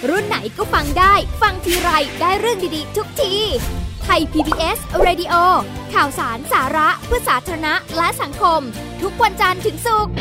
[0.08, 1.90] รุ่นไหนก็ฟังได้ ฟังทีไร
[2.20, 3.34] ได้เรื่องดีๆ ทุกที
[4.02, 5.34] ไทย PBS Radio
[5.94, 8.60] ข่าวสารสาระเพื่อสาธารณะและสังคม
[9.02, 10.12] ทุกวันจันทร์ถึงศุกร์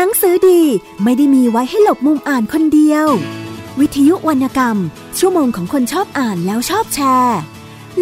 [0.00, 0.62] หนังสือดี
[1.02, 3.06] ไม่ได้มีไว้ให้หลบมุมอ่านคนเดียว
[3.80, 4.76] วิทยุวรรณกรรม
[5.18, 7.38] ชั่วโมงของคนชอบอ่านแล้วชอบแชร์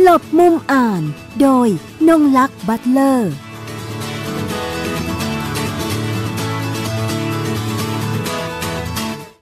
[0.01, 1.03] หลบมุมอ่าน
[1.41, 1.69] โดย
[2.09, 3.33] นงลักษ์บัตเลอร์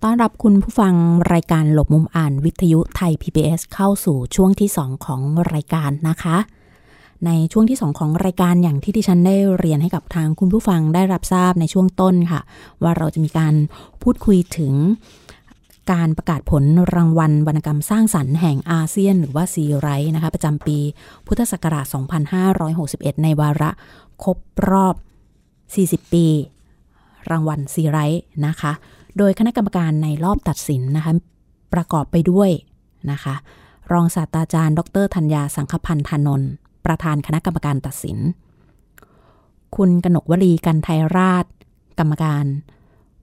[0.03, 0.95] ต้อนรับคุณผู้ฟัง
[1.33, 5.21] รายการหลบมุมอ่านวิทยุไทย PBS เข้าสู่ช่วงที่ 2 ของ
[5.53, 6.37] รายการนะคะ
[7.27, 12.41] ในช่วงที่ 2 ของรายการอย่างที่ดิฉันได้เรียนให้กับทางคุณผู้ฟังได้รับทราบในช่วงต้นค่ะ
[12.83, 13.55] ว่าเราจะมีการ
[14.03, 14.75] พูดคุยถึง
[15.93, 20.79] การประกาศผลรางวัลวรรณกรรมสร้างสรรค์แห่งอาเซียน หรือว่าซีไรต์นะคะประจำปี
[21.27, 21.87] พุทธศักราช
[22.55, 23.71] 2561 ในวาระ
[24.25, 24.39] ครบ
[24.71, 24.95] รอบ
[25.55, 26.27] 40 ปี
[27.31, 28.73] รางวัลซีไรต์นะคะ
[29.19, 31.13] โดยคณะกรรมการในรอบตัดสินนะคะ
[31.75, 32.51] ประกอบไปด้วย
[33.11, 33.35] นะคะ
[33.93, 36.51] รองศาสตราจารย์ ดรธัญญาสังคพันธ์ธนนท์
[36.87, 38.19] ประธานคณะกรรมการตัดสิน
[39.77, 41.47] คุณกนกวลีกันไทยราช
[41.99, 42.47] กรรมการ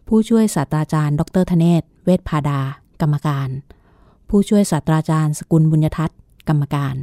[0.08, 2.60] ผู้ช่วยศาสตราจารย์ ดรธเนศ เวชพาดา
[3.02, 3.50] กรรมการ
[4.30, 6.19] ผู้ช่วยศาสตราจารย์สกุลบุญยทัศน์
[6.50, 6.95] กรรมการ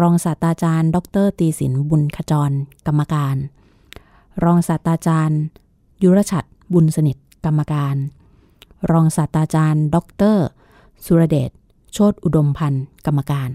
[0.00, 2.52] รองศาสตราจารย์ ดร ตีสินบุญขจร
[2.86, 3.36] กรรมการ
[4.44, 5.40] รองศาสตราจารย์
[6.02, 7.96] ยุรชัดบุญสนิท กรรมการ
[8.90, 9.96] รองศาสตราจารย์ ด
[10.34, 10.36] ร
[11.04, 11.50] สุรเดช
[11.92, 13.50] โชตอุดมพันธ์ กรรมการ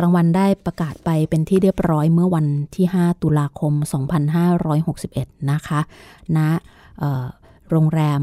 [0.00, 3.72] รางวัลได้ประกาศไปเป็นที่เรียบร้อยเมื่อวันที่ 5 ตุลาคม
[4.62, 5.80] 2561 นะคะ
[6.36, 6.48] ณนะ
[7.70, 8.22] โรงแรม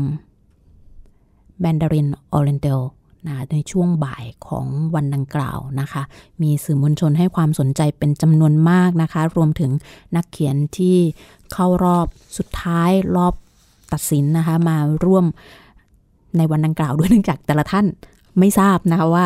[1.60, 2.82] แบนดารินออเรนเดล
[3.28, 6.02] นะในช่วงบ่ายของวันดังกล่าวนะคะ
[6.42, 9.72] มีสื่อมวลชนให้ความสนใจเป็นจำนวนมากนะคะ รวมถึง
[10.16, 10.98] นักเขียนที่
[11.54, 12.08] เข้ารอบ
[12.38, 13.34] สุดท้ายรอบ
[13.94, 15.26] ตัดสินนะคะ มาร่วม
[16.38, 17.86] ในวันดังกล่าวด้วยเนื่องจากแต่ละท่าน
[18.40, 19.26] ไม่ทราบนะคะว่า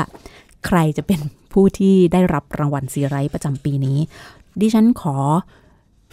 [0.65, 1.19] ใครจะเป็น
[1.59, 3.97] ผู้ที่ได้รับรางวัลซีไรต์ประจำปีนี้
[4.61, 5.17] ดิฉันขอ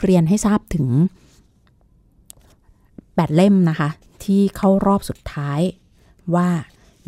[0.03, 0.89] เรียนให้ทราบถึง
[3.15, 3.89] แปดเล่มนะคะ
[4.25, 5.61] ที่เข้ารอบสุดท้าย
[6.35, 6.49] ว่า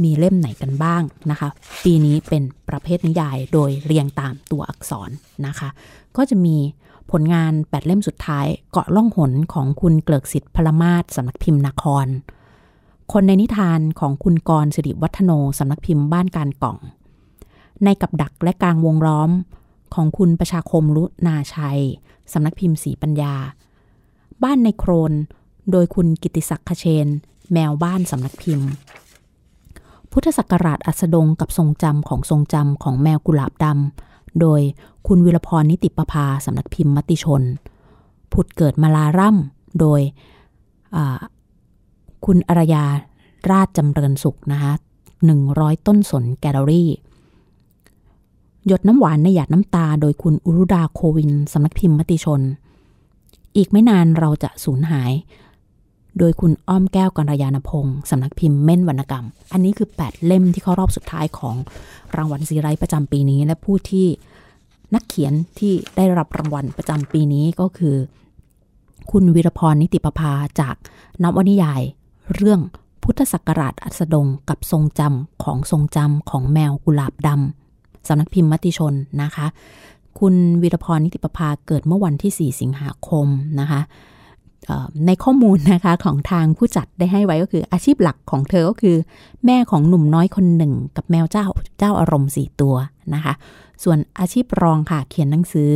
[0.03, 1.49] มีเล่มไหนกันบ้างนะคะ
[1.85, 5.11] ปีนี้เป็นประเภทนิยายโดยเรียงตามตัวอักษร
[5.47, 5.69] นะคะ
[6.17, 6.57] ก็จะมี
[7.11, 12.07] ผลงาน8เล่มสุดท้ายเกาะล่องหนของคุณเกลิกสิทธิ์พลมาศสำนักพิมพ์นคร
[13.13, 16.79] คนในนิทานของคุณกรสิริวัฒโนสำนักพิมพ์บ้านการกล่อง
[17.85, 19.31] ในกับดักและกลางวงล้อม
[19.95, 21.81] ของคุณประชาคมรุนาชัย
[22.33, 23.35] สำนักพิมพ์สีปัญญา
[24.43, 25.13] บ้านในโครน
[25.71, 27.07] โดยคุณกิติศักดิ์ขเชน
[27.53, 28.69] แมวบ้านสำนักพิมพ์
[30.11, 34.61] พุทธศักราชอัสดงกับทรงจำของทรงจำของแมวกุหลาบดำ โดย
[35.07, 37.43] คุณวิรพรนิติประภาสำนักพิมพ์มติชน
[38.33, 40.01] ผุดเกิดมาลาร่ำ โดย
[42.25, 42.85] คุณอรยา
[43.51, 44.73] ราชจำเริญสุขนะคะ
[45.25, 46.91] หนึ่งร้อยต้นสนแกลเลอรี่
[48.67, 52.41] หยดน้ำหวานในหยาดน้ำตา โดยคุณอุรุดาโควินสำนักพิมพ์มติชน
[53.57, 55.13] อีกไม่นานเราจะสูญหาย
[56.19, 61.57] โดยคุณอ้อมแก้วกัญยานพงศ์สำนักพิมพ์เม่นวรรณกรรม อันนี้คือ 8 เล่มที่เข้ารอบสุดท้ายของ
[62.17, 64.07] รางวัลซีไรต์ประจำปีนี้ และผู้ที่
[64.95, 67.97] นักเขียนที่ได้รับรางวัลประจำปีนี้ก็คือ
[69.11, 70.77] คุณวิรพรนิติประภาจาก
[71.23, 71.83] นวนิยาย
[72.35, 72.61] เรื่อง
[73.03, 77.66] พุทธศักราชอัสดงกับทรงจำของทรงจำของแมวกุหลาบดำ
[78.09, 79.47] สำนักพิมพ์มติชนนะคะ
[80.19, 83.27] คุณวิรพรนิติประภาเกิดเมื่อวันที่ 4 สิงหาคม
[83.61, 83.81] นะคะ
[85.07, 88.97] ในข้อมูลนะคะของทางผู้จัดได้ให้ไว้ก็คืออาชีพหลักของเธอก็คือ
[89.45, 91.47] แม่ของหนุ่มน้อยคนหนึ่ง กับแมวเจ้า
[91.79, 92.75] เจ้าอารมณ์สี่ตัว
[93.15, 93.35] นะคะ
[93.83, 95.73] ส่วนอาชีพรองค่ะเขียนหนังสือ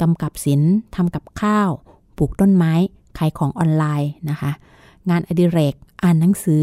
[0.00, 1.70] กำกับศิลป์ทำกับข้าว
[2.16, 2.72] ปลูกต้นไม้
[3.18, 4.50] ขายของออนไลน์นะคะ
[5.10, 6.62] งานอดิเรก อ่านหนังสือ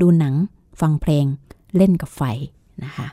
[0.00, 0.34] ดูหนัง
[0.80, 1.24] ฟังเพลง
[1.76, 2.22] เล่นกับไฟ
[2.84, 3.06] นะคะ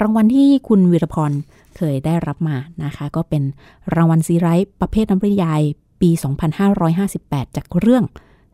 [0.00, 1.32] รางวัลที่คุณวิรพร
[1.76, 3.42] เคยได้รับมานะคะ ก็เป็น
[3.94, 5.60] รางวัลซีไรต์ประเภทนวนิยาย
[6.00, 6.10] ปี
[6.82, 8.04] 2558 จากเรื่อง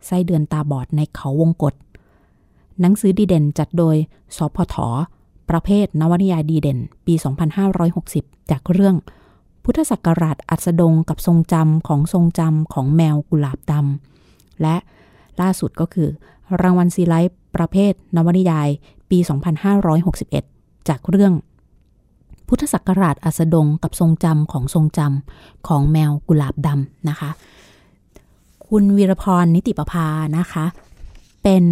[0.06, 1.74] ไส้เดือนตาบอดในเขาวงกฏ
[2.80, 3.96] หนังสือดีเด่นจัดโดย
[4.36, 4.76] สพท
[5.50, 7.14] ประเภทนวนิยายดีเด่น ปี
[7.82, 8.96] 2560 จากเรื่อง
[9.64, 14.76] พุทธศักราชอัสดงกับทรงจำของทรงจำของแมวกุหลาบดำและ
[15.40, 16.08] ล่าสุดก็คือ
[16.62, 18.68] รางวัลซีไลท์ประเภทนวนิยาย
[19.10, 19.18] ปี
[20.04, 20.55] 2561
[20.88, 21.32] จากเรื่อง
[22.48, 27.30] พุทธศักราชอัสดงกับทรงจำของทรงจำของแมวกุหลาบดำนะคะ
[28.66, 30.06] คุณวีรพรนิติประภา
[30.38, 30.64] นะคะ
[31.42, 31.64] เป็น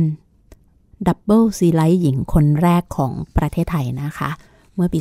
[1.07, 4.31] double ซีไรต์หญิงคนแรกของประเทศไทยนะคะ
[4.75, 4.99] เมื่อปี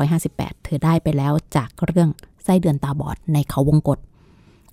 [0.00, 2.08] 2558 เธอได้ไปแล้วจากเรื่อง
[2.44, 3.98] ไส้เดือนตาบอดในเขาวงกต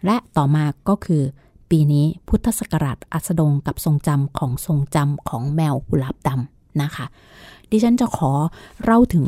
[0.05, 1.23] และต่อมาก็คือ
[1.69, 7.05] ปีนี้พุทธศักราชอัสดงกับทรงจำของทรงจำของแมวกุหลาบดำนะคะ
[7.71, 8.31] ดิฉันจะขอ
[8.83, 9.25] เล่าถึง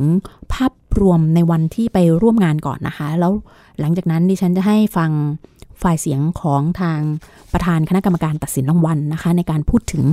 [0.54, 3.34] ภาพรวมในวันที่ไปร่วมงานก่อนนะคะ แล้ว
[3.80, 5.12] หลังจากนั้นดิฉันจะให้ฟัง
[5.82, 6.99] ฝ่ายเสียงของทาง
[7.54, 10.04] ประธานคณะกรรมการตัดสินรางวัลนะคะ ในการพูดถึง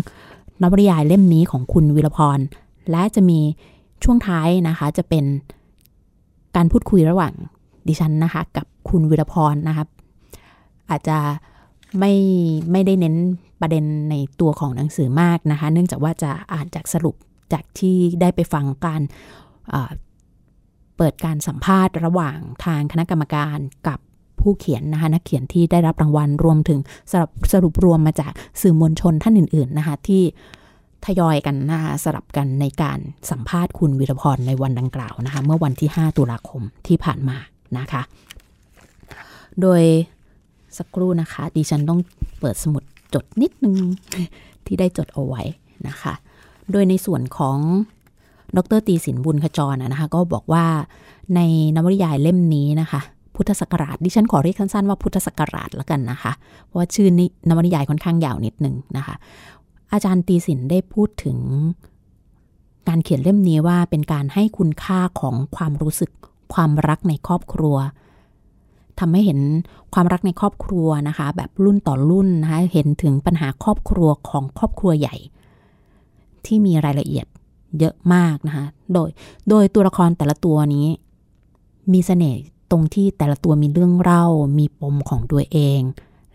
[0.62, 2.38] นวนิยายเล่มนี้ของคุณวิรพร
[2.90, 3.38] และจะมี
[4.04, 5.24] ช่วงท้ายนะคะ จะเป็น
[6.56, 7.32] การพูดคุยระหว่าง
[7.88, 9.84] ดิฉันนะคะ กับคุณวิรพรนะคะ
[10.90, 11.18] อาจจะ
[11.98, 12.12] ไม่
[12.72, 13.16] ไม่ได้เน้น
[13.60, 17.14] ประเด็นในตัวของหนังสือมากนะคะ เนื่องจากว่าจะอ่านจากสรุป
[17.52, 19.02] จากที่ได้ไปฟังการ
[20.96, 23.58] เปิดการสัมภาษณ์ระหว่างทางคณะกรรมการ
[23.88, 23.98] กับ
[24.40, 26.80] ผู้เขียนนะคะนักเขียนที่ได้รับรางวัลรวมถึง
[27.12, 30.22] สรุปสรุปรวมมาจากสื่อมวลชนท่านอื่น ๆนะคะที่
[31.04, 32.98] ทยอยกันนะคะสลับกันในการ
[33.30, 37.36] สัมภาษณ์คุณวิรพรในวันดังกล่าวนะคะเมื่อวันที่ 5 ตุลาคมที่ผ่านมา
[37.78, 38.02] นะคะ
[39.60, 39.82] โดย
[40.78, 42.00] สักครู่นะคะดิฉันต้อง
[42.40, 42.82] เปิดสมุด
[43.14, 43.76] จดนิดนึง
[44.66, 45.42] ที่ได้จดเอาไว้
[45.88, 46.14] นะคะ
[46.72, 47.58] โดยในส่วนของ
[48.56, 50.64] ดรตีสินบุญขจรนะคะ ก็บอกว่า
[51.34, 51.40] ใน
[51.76, 53.00] นวนิยายเล่มนี้นะคะ
[53.34, 56.32] พุทธศักราชดิฉันขอเรียกสั้นๆว่าพุทธศักราชแล้วกันนะคะ
[56.64, 59.14] เพราะว่าชื่อนี้นวนิยายค่อนข้างยาวนิดนึงนะคะ
[59.92, 61.38] อาจารย์ตีสินได้พูดถึง
[62.88, 66.10] การเขียนเล่มนี้ว่าเป็นการให้คุณค่าของความรู้สึก
[66.54, 67.76] ความรักในครอบครัว
[68.98, 69.40] ทำให้เห็น
[69.94, 75.16] ความรักในครอบครัวนะคะ แบบรุ่นต่อรุ่นนะคะเห็นถึงปัญหาครอบครัวของครอบครัวใหญ่
[76.46, 77.26] ที่มีรายละเอียด
[77.78, 79.08] เยอะมากนะคะ โดย
[79.48, 80.86] โดยตัวละครแต่ละตัวนี้
[81.92, 84.24] มีเสน่ห์ตรงที่แต่ละตัวมีเรื่องเล่า
[84.58, 85.80] มีปมของตัวเอง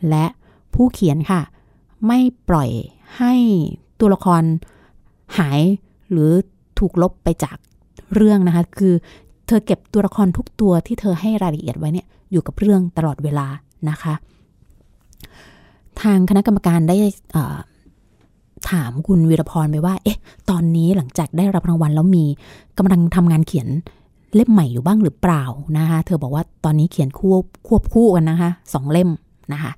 [0.10, 0.26] และ
[0.74, 1.42] ผู้เขียนค่ะ
[2.08, 2.70] ไม่ปล่อย
[3.18, 3.34] ให้
[4.00, 4.44] ตัวละคร
[5.38, 5.62] หาย
[6.12, 6.32] หรือ
[6.80, 7.58] ถูกลบไปจาก
[8.16, 8.94] เรื่องนะคะ คือ
[9.48, 13.48] เธอเก็บตัวละครทุกตัวที่เธอให้รายละเอียดไว้เนี่ยอยู่กับเรื่องตลอดเวลา
[13.90, 14.14] นะคะ
[16.02, 16.96] ทางคณะกรรมการได้
[18.72, 20.18] ถามคุณวีรพรไปว่า เอ๊ะ
[20.50, 22.26] ตอนนี้หลังจากได้รับรางวัลแล้วมี
[22.78, 23.68] กำลังทำงานเขียน
[24.36, 25.44] เล่มใหม่อยู่บ้างหรือเปล่า
[25.78, 29.10] นะคะ เธอบอกว่าตอนนี้เขียนควบควบคู่กันนะคะสองเล่ม
[29.54, 29.72] นะคะ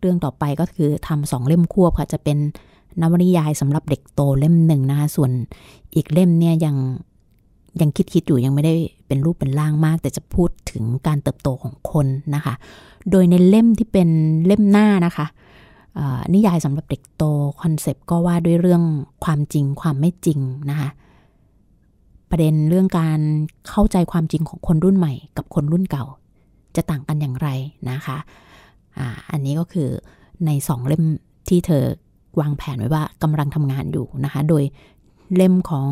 [0.00, 2.38] เรื่องต่อไปก็คือทำสองเล่มควบค่ะ จะเป็น
[3.00, 5.30] นวนิยายสำหรับเด็กโตเล่มหนึ่งนะคะ ส่วน
[5.94, 6.76] อีกเล่มเนี่ยยัง
[7.80, 8.74] ยังคิดคิดอยู่ยังไม่ได้
[9.06, 12.54] เป็นรูปเป็นร่างมาก แต่จะพูดถึงการเติบโตของคนนะคะ
[13.10, 14.08] โดยในเล่มที่เป็น
[14.46, 15.26] เล่มหน้านะคะ
[16.34, 17.24] นิยายสำหรับเด็กโต
[17.62, 18.82] concept ก็ว่าด้วยเรื่อง
[19.24, 20.88] ความจริงความไม่จริงนะคะ
[22.30, 23.20] ประเด็นเรื่องการ
[23.68, 26.04] เข้าใจความจริงของคนรุ่นใหม่ กับคนรุ่นเก่า
[26.76, 27.48] จะต่างกันอย่างไร
[27.90, 28.16] นะคะ
[28.98, 29.88] อ่าอันนี้ก็คือ
[30.46, 31.04] ในสองเล่ม
[31.48, 31.84] ที่เธอ
[32.40, 34.64] วางแผนไว้ว่ากำลังทำงานอยู่นะคะ โดย
[35.36, 35.88] เล่มของ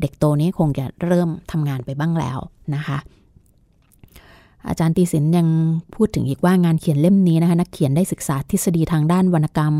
[0.00, 2.38] เด็กโตนี้คงจะเริ่มทำงานไปบ้างแล้ว
[2.74, 2.98] นะคะ
[4.68, 5.48] อาจารย์ตีสินยัง
[5.94, 9.74] พูดถึงอีกว่างานเขียนเล่มนี้นะคะนักเขียนได้ศึกษาทฤษฎีทางด้านวรรณกรรม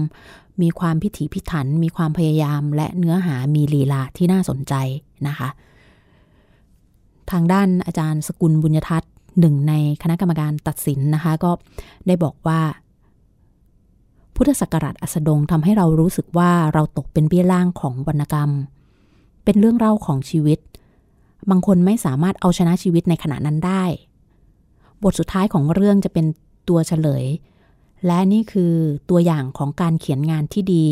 [0.63, 4.75] มีความพิถีพิถัน มีความพยายาม และเนื้อหามีลีลาที่น่าสนใจ
[5.27, 5.49] นะคะ
[7.31, 11.51] ทางด้านอาจารย์สกุลบุญยทัศน์หนึ่งในคณะกรรมการตัดสินนะคะก็
[12.07, 12.61] ได้บอกว่า
[14.35, 18.51] พุทธศักราชอัสดงทำให้เรารู้สึกว่าเราตกเป็นเบี้ยล่างของวรรณกรรม
[19.45, 20.59] เป็นเรื่องเล่าของชีวิต
[21.51, 23.83] บางคนไม่สามารถเอาชนะชีวิตในขณะนั้นได้
[25.03, 26.27] บทสุดท้ายของเรื่องจะเป็น
[26.69, 27.25] ตัวเฉลย
[28.07, 28.75] และนี่คือ
[29.11, 30.89] ตัวอย่างของการเขียนงานที่ดี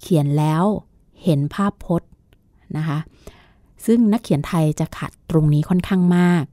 [0.00, 0.64] เขียนแล้ว
[1.24, 2.10] เห็นภาพพจน์
[2.76, 2.98] นะคะ
[3.86, 6.44] ซึ่งนักเขียนไทยจะขัดตรงนี้ค่อนข้างมาก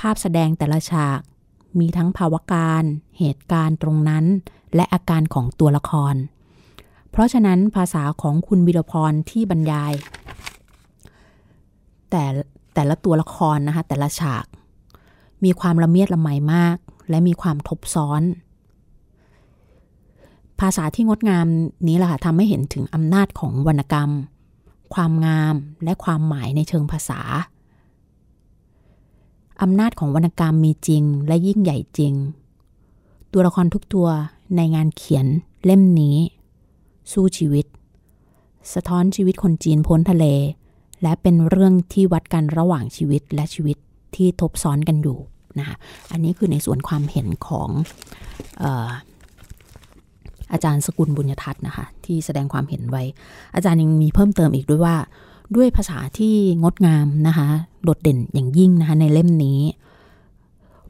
[0.00, 1.20] ภาพแสดงแต่ละฉาก
[1.78, 2.84] มีทั้งภาวะการ
[3.18, 4.24] เหตุการณ์ตรงนั้น
[4.74, 6.14] และอาการของตัวละคร
[7.10, 9.92] เพราะฉะนั้นภาษาของคุณวิรพรที่บรรยาย
[12.10, 12.24] แต่
[12.74, 14.44] แต่ละตัวละครนะคะแต่ละฉาก
[15.44, 16.76] มีความละเมียดละไมมาก
[17.10, 18.22] และมีความทบซ้อน
[20.60, 21.46] ภาษาที่งดงาม
[21.88, 24.10] นี้แหละค่ะทำให้เห็นถึงอำนาจของวรรณกรรม
[24.94, 27.20] ความงามและความหมายในเชิงภาษา
[29.62, 32.14] อำนาจของวรรณกรรมมีจริงและยิ่งใหญ่จริง
[33.32, 34.08] ตัวละครทุกตัว
[34.56, 35.26] ในงานเขียน
[35.64, 36.16] เล่มนี้
[37.12, 37.66] สู้ชีวิต
[38.74, 40.24] สะท้อนชีวิตคนจีนพ้นทะเล
[41.02, 43.76] และเป็นเรื่องที่วัดกันระหว่างชีวิตและชีวิต
[44.14, 45.18] ที่ทบซ้อนกันอยู่
[45.58, 45.76] นะคะ
[46.12, 47.68] อันนี้คือในส่วนความเห็นของ
[50.52, 53.02] อาจารย์สกุลบุญยทัศน์นะคะที่แสดงความเห็นไว้
[53.54, 54.96] อาจารย์ยังมีเพิ่มเติมอีกด้วยว่า
[55.56, 57.48] ด้วยภาษาที่งดงามนะคะ
[57.84, 59.60] โดดเด่นอย่างยิ่งนะคะในเล่มนี้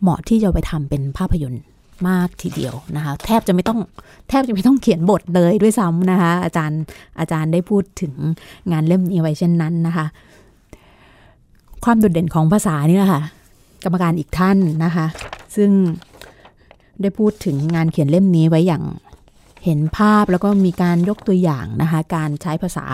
[0.00, 1.62] เหมาะที่จะไปทำเป็นภาพยนตร์
[2.08, 3.78] มากทีเดียวนะคะแทบจะไม่ต้อง
[4.28, 6.80] แทบจะไม่ต้องเขียนบทเลยด้วยซ้ำนะคะอาจารย์
[7.20, 8.12] อาจารย์ได้พูดถึง
[8.72, 10.06] งานเล่มนี้ไว้เช่นนั้นนะคะ
[11.84, 13.22] ความโดดเด่นของภาษานี่แหละค่ะ
[13.84, 15.06] กรรมการอีกท่านนะคะ
[15.56, 15.70] ซึ่ง
[17.00, 18.84] ได้พูดถึงงานเขียนเล่มนี้ไว้อย่าง
[19.64, 22.86] เห็นภาพแล้วก็มีการยกตัวอย่างนะคะ การใช้ภาษา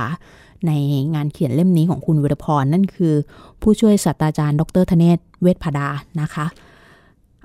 [0.66, 0.72] ใน
[1.14, 3.14] งานเขียนเล่มนี้ของคุณวิรพร นั่นคือ
[3.62, 5.88] ผู้ช่วยศาสตราจารย์ ดรธเนศเวชพดา
[6.20, 6.46] นะคะ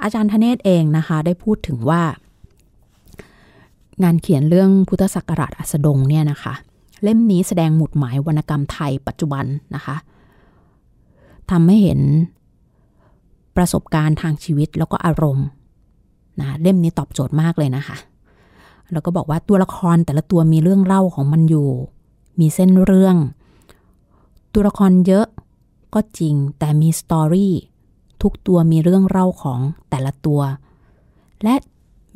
[0.03, 2.01] อาจารย์ธเนศเองนะคะ ได้พูดถึงว่า
[4.03, 6.53] งานเขียนเรื่องพุทธศักราชอัสดงเนี่ยนะคะ
[7.03, 9.95] เล่มนี้แสดงหมุดหมายวรรณกรรมไทยปัจจุบันนะคะ
[11.51, 11.99] ททำให้เห็น
[13.55, 15.47] ประสบการณ์ทางชีวิตแล้วก็อารมณ์
[16.39, 17.97] นะเล่มนี้ตอบโจทย์มากเลยนะคะ
[18.91, 21.69] แล้วก็บอกว่าตัวละครแต่ละตัวมีเรื่องเล่าของมันอยู่
[22.39, 23.15] มีเส้นเรื่อง
[24.53, 25.25] ตัวละครเยอะ
[25.93, 27.53] ก็จริงแต่มีสตอรี่
[28.21, 30.41] ทุกตัวมีเรื่องเล่าของแต่ละตัว
[31.43, 31.55] และ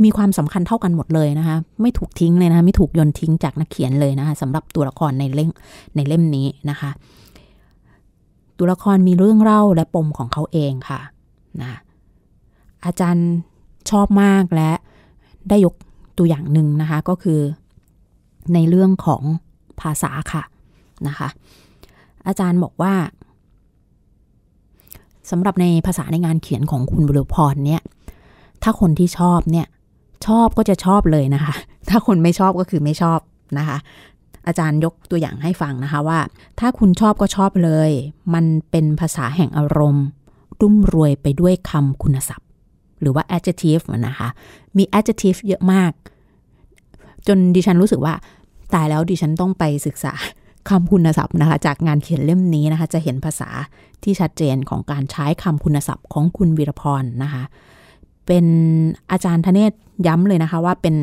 [0.04, 5.50] มีความสำคัญเท่ากันหมดเลยนะคะ ไม่ถูกทิ้งเลยนะคะไม่ถูกโยนทิ้งจากนักเขียนเลยนะคะสำหรับตัวละครในเล่ม
[5.96, 6.92] ในเล่มนี้นะคะ
[8.58, 11.00] ตัวละครมีเรื่องเล่าและปมของเขาเองค่ะ
[11.62, 11.74] นะ
[12.86, 13.28] อาจารย์
[13.90, 14.72] ชอบมากและ
[15.50, 15.76] ได้ยก
[16.18, 17.40] ตัวอย่างหนึ่งนะคะก็คือ
[18.54, 19.24] ในเรื่องของ
[19.82, 20.44] ภาษาค่ะ
[21.08, 21.28] นะคะ
[22.28, 22.94] อาจารย์บอกว่า
[25.32, 27.82] สำหรับในภาษาในงานเขียนของคุณบุรุพรเนี่ย
[28.64, 29.68] ถ้าคนที่ชอบเนี่ย
[30.28, 31.54] ชอบก็จะชอบเลยนะคะ
[31.90, 33.20] ถ้าคนไม่ชอบก็คือไม่ชอบ
[33.58, 33.78] นะคะ
[34.48, 36.20] อาจารย์ยกตัวอย่างให้ฟังนะคะว่า
[36.60, 37.90] ถ้าคุณชอบก็ชอบเลย
[38.34, 40.06] มันเป็นภาษาแห่งอารมณ์
[40.62, 42.48] รุ่มรวยไปด้วยคำคุณศัพท์
[43.02, 44.28] หรือว่า adjective นะคะ
[44.78, 45.92] มี adjective เยอะมาก
[47.28, 48.14] จนดิฉันรู้สึกว่า
[48.74, 50.14] ตายแล้วดิฉันต้องไปศึกษา
[50.70, 53.50] คำคุณศัพท์นะคะ จากงานเขียนเล่มนี้นะคะ จะเห็นภาษา
[54.04, 57.44] ที่ชัดเจนของการใช้คำคุณศัพท์ของคุณวีรพรนะคะ
[58.26, 58.46] เป็น
[59.12, 59.74] อาจารย์ธเนศ
[60.08, 60.96] ย้ำเลยนะคะว่าเป็น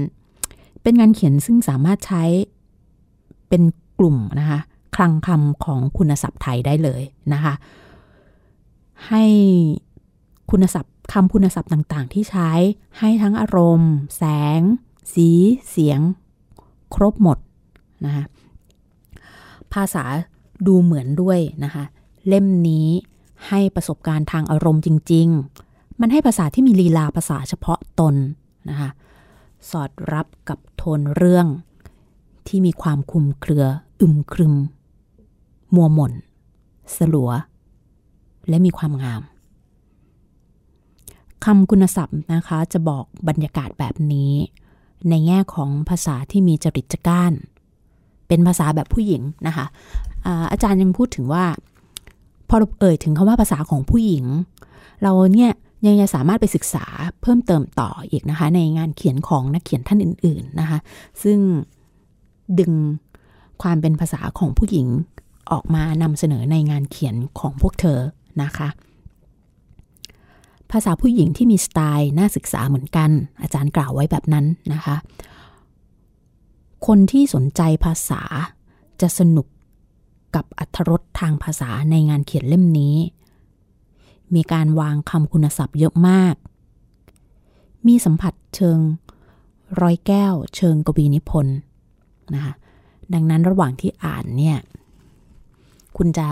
[0.82, 2.24] เป็นงานเขียนซึ่งสามารถใช้
[3.48, 3.62] เป็น
[3.98, 4.60] กลุ่มนะคะ
[4.96, 7.02] คลังคำของคุณศัพท์ไทยได้เลย
[7.32, 7.54] นะคะ
[9.08, 9.24] ให้
[10.50, 12.50] คุณศัพท์คำคุณศัพท์ต่างๆ ที่ใช้
[12.98, 14.24] ให้ทั้งอารมณ์ แส
[14.58, 14.60] ง
[15.14, 15.28] สี
[15.68, 16.00] เสียง
[16.94, 17.38] ครบหมด
[18.04, 18.24] นะคะ
[19.72, 20.04] ภาษา
[20.66, 21.84] ดูเหมือนด้วยนะคะ
[22.26, 22.88] เล่มนี้
[23.48, 25.28] ให้ประสบการณ์ทางอารมณ์จริง
[25.64, 28.14] ๆ มันให้ภาษาที่มีลีลาภาษาเฉพาะตน
[28.68, 28.90] นะคะ
[29.70, 31.46] สอดรับกับโทนเรื่อง
[32.46, 33.64] ที่มีความคุมเครือ
[34.00, 34.54] อึมครึม
[35.74, 36.12] มัวหม่น
[36.96, 37.30] สลัว
[38.48, 39.22] และมีความงาม
[41.44, 44.32] คำคุณศัพท์นะคะจะบอกบรรยากาศแบบนี้
[45.10, 47.32] ในแง่ของภาษาที่มีจริตจัก้าน
[48.28, 49.66] เป็นภาษาแบบผู้หญิงนะคะ
[50.26, 51.44] อาอาจารย์ยังพูดถึงว่า
[52.48, 54.24] พอเราเอ่ยถึงคำว่าภาษาของผู้หญิง
[55.02, 55.52] เราเนี่ย
[55.86, 56.84] ยังจะสามารถไปศึกษา
[57.22, 60.78] เพิ่มเติมต่ออีกนะคะ ในงานเขียนของนักเขียนท่านอื่น ๆนะคะ
[61.22, 61.38] ซึ่ง
[62.58, 62.72] ดึง
[63.62, 64.86] ความเป็นภาษาของผู้หญิง
[65.52, 67.98] ออกมานำเสนอในงานเขียนของพวกเธอ
[68.42, 68.68] นะคะ
[70.70, 73.10] ภาษาผู้หญิงที่มีสไตล์น่าศึกษาเหมือนกัน
[73.42, 74.96] อาจารย์กล่าวไว้แบบนั้นนะคะ
[76.86, 78.22] คนที่สนใจภาษา
[79.00, 79.46] จะสนุก
[80.34, 82.96] กับอัธรสทางภาษาในงานเขียนเล่มนี้
[84.34, 86.34] มีการวางคำคุณศัพท์เยอะมาก
[87.86, 88.78] มีสัมผัสเชิง
[89.80, 91.56] ร้อยแก้ว เชิงกวีนิพนธ์
[92.34, 92.54] นะคะ
[93.14, 94.58] ดังนั้นระหว่างที่อ่านเนี่ย
[95.96, 96.26] คุณจะ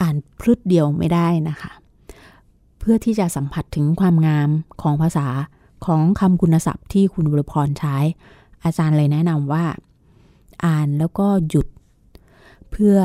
[0.00, 1.72] อ่านพลืดเดียวไม่ได้นะคะ
[2.78, 4.48] เพื่อที่จะสัมผัสถึงความงาม
[4.82, 5.26] ของภาษา
[5.86, 7.96] ของคำคุณศัพท์ที่คุณบุรพรใช้
[8.64, 9.64] อาจารย์เลยแนะนำว่า
[10.64, 11.66] อ่านแล้วก็หยุด
[12.70, 12.96] เพื่อ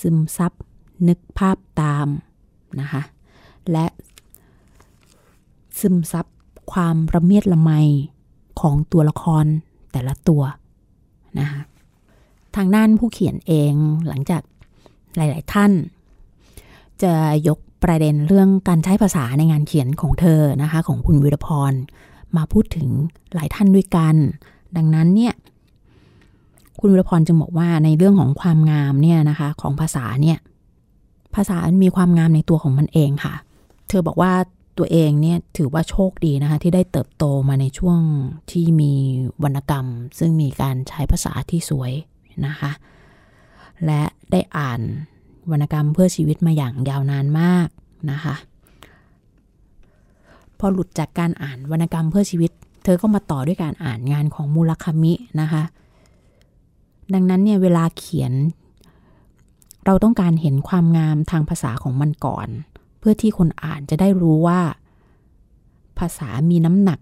[0.00, 0.52] ซึมซับ
[1.08, 2.06] นึกภาพตาม
[2.80, 3.02] นะคะ
[3.72, 3.86] และ
[5.80, 6.26] ซึมซับ
[6.72, 7.70] ความระเมียดละไม
[8.60, 9.44] ของตัวละคร
[9.92, 10.42] แต่ละตัว
[11.38, 11.60] นะคะ
[12.56, 13.74] ทางด้านผู้เขียนเอง
[14.08, 14.42] หลังจาก
[15.16, 15.72] หลาย ๆ ท่าน
[17.04, 17.14] จะ
[17.48, 21.72] ยกประเด็นเรื่องการใช้ภาษาในงานเขียนของเธอนะคะ ของคุณวิรพร
[22.36, 22.88] มาพูดถึง
[23.34, 24.14] หลายท่านด้วยกัน
[24.76, 25.34] ดังนั้นเนี่ย
[26.80, 30.38] คุณวิรพรจึงบอกว่าในเรื่องของความงามเนี่ยนะคะของภาษาเนี่ย
[31.34, 33.34] ภาษามีความงามในตัวของมันเองค่ะ
[33.88, 34.32] เธอบอกว่า
[34.78, 38.00] ตัวเองเนี่ยถือว่าโชคดีนะคะที่ได้เติบโตมาในช่วง
[38.50, 38.92] ที่มี
[39.42, 39.86] วรรณกรรม
[40.18, 41.92] ซึ่งมีการใช้ภาษาที่สวย
[42.46, 42.70] นะคะ
[43.84, 44.80] และได้อ่าน
[45.50, 47.68] วรรณกรรมเพื่อชีวิตมาอย่างยาวนานมาก
[48.10, 48.34] นะคะ
[50.58, 52.50] พอหลุดจากการอ่านวรรณกรรมเพื่อชีวิต
[52.84, 55.62] เธอก็มาต่อด้วยการอ่านงานของมูลคามินะคะ
[57.14, 58.32] ดังนั้นเนี่ยเวลาเขียน
[59.86, 62.48] เราต้องการเห็นความงามทางภาษาของมันก่อน
[62.98, 64.60] เพื่อที่คนอ่านจะได้รู้ว่า
[65.98, 66.98] ภาษามีน้ำหนัก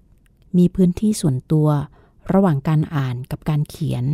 [0.59, 1.69] มีพื้นที่ส่วนตัว
[2.33, 4.05] ระหว่างการอ่านกับการเขียน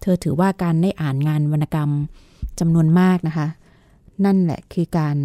[0.00, 1.90] เธอถือว่าการได้อ่านงานวรรณกรรม
[2.60, 3.46] จำนวนมากนะคะ
[4.24, 5.16] นั่นแหละคือการ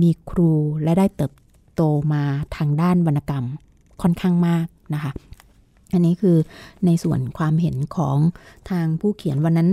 [0.00, 0.52] มีครู
[0.82, 1.32] และได้เติบ
[1.74, 2.22] โตมา
[2.56, 3.44] ทางด้านวรรณกรรม
[4.02, 5.12] ค่อนข้างมากนะคะ
[5.92, 6.36] อันนี้คือ
[6.86, 8.18] ในส่วนความเห็นของ
[8.70, 9.70] ทางผู้เขียนวันนั้น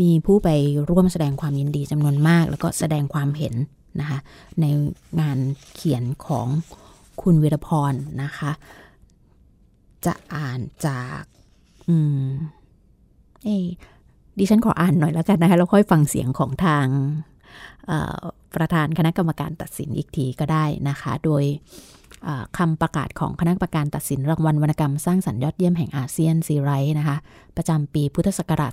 [0.00, 0.48] มีผู้ไป
[0.90, 3.54] ร่วมแสดงความยินดีจำนวนมาก แล้วก็แสดงความเห็น
[4.00, 4.18] นะคะ
[4.60, 4.64] ใน
[5.20, 5.38] งาน
[5.74, 6.46] เขียนของ
[7.22, 8.50] คุณเวรพรนะคะ
[10.06, 11.20] จะอ่านจาก
[11.88, 12.22] อืม
[13.44, 13.48] เอ
[14.38, 16.86] ดิฉันขออ่านหน่อยแล้วกันนะคะแล้วค่อยฟังเสียงของทาง
[18.54, 21.44] ประธานคณะกรรมการตัดสินอีกทีก็ได้นะคะ โดย
[22.58, 27.16] คำประกาศของคณะกรรมการตัดสินรางวัลวรรณกรรมสร้างสรรค์ยอดเยี่ยมแห่งอาเซียนซีไรท์นะคะ
[27.56, 28.72] ประจำปีพุทธศักราช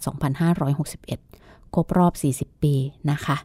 [0.86, 2.74] 2561 ครบรอบ 40 ปี
[3.12, 3.38] นะคะ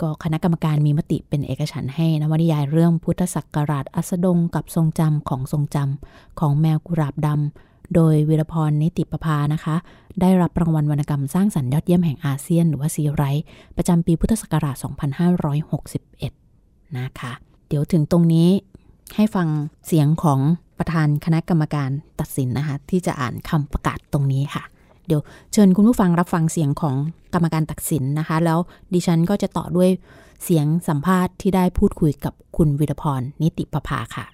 [0.00, 9.76] ก็คณะกรรมการมีมติเป็นเอกฉันให้นวนิยายเรื่องพุทธศักราชอัสดงกับทรงจำของทรงจำของแมวกุราบดำ โดยวิรพรนิติประภานะคะ
[10.20, 13.44] ได้รับรางวัลวรรณกรรมสร้างสรรค์ยอดเยี่ยมแห่งอาเซียน หรือว่าซีไรท์
[13.76, 14.76] ประจำปีพุทธศักราช
[16.00, 17.32] 2561 นะคะ
[17.68, 18.48] เดี๋ยวถึงตรงนี้
[19.16, 19.48] ให้ฟัง
[19.86, 20.40] เสียงของ
[20.78, 24.62] ประธานคณะกรรมการตัดสินนะคะ ที่จะอ่านคำประกาศตรงนี้ค่ะ
[25.06, 25.20] เดี๋ยว
[25.52, 26.96] เชิญคุณผู้ฟังรับฟังเสียงของ
[27.34, 28.58] กรรมการตัดสินนะคะ แล้ว
[28.94, 29.90] ดิฉันก็จะต่อด้วย
[30.44, 34.26] เสียงสัมภาษณ์ที่ได้พูดคุยกับคุณวิรพรนิติประภาค่ะ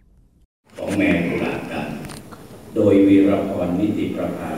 [0.78, 1.63] ของแมวกุลา
[2.76, 4.54] โดยวีรพรนิติประภา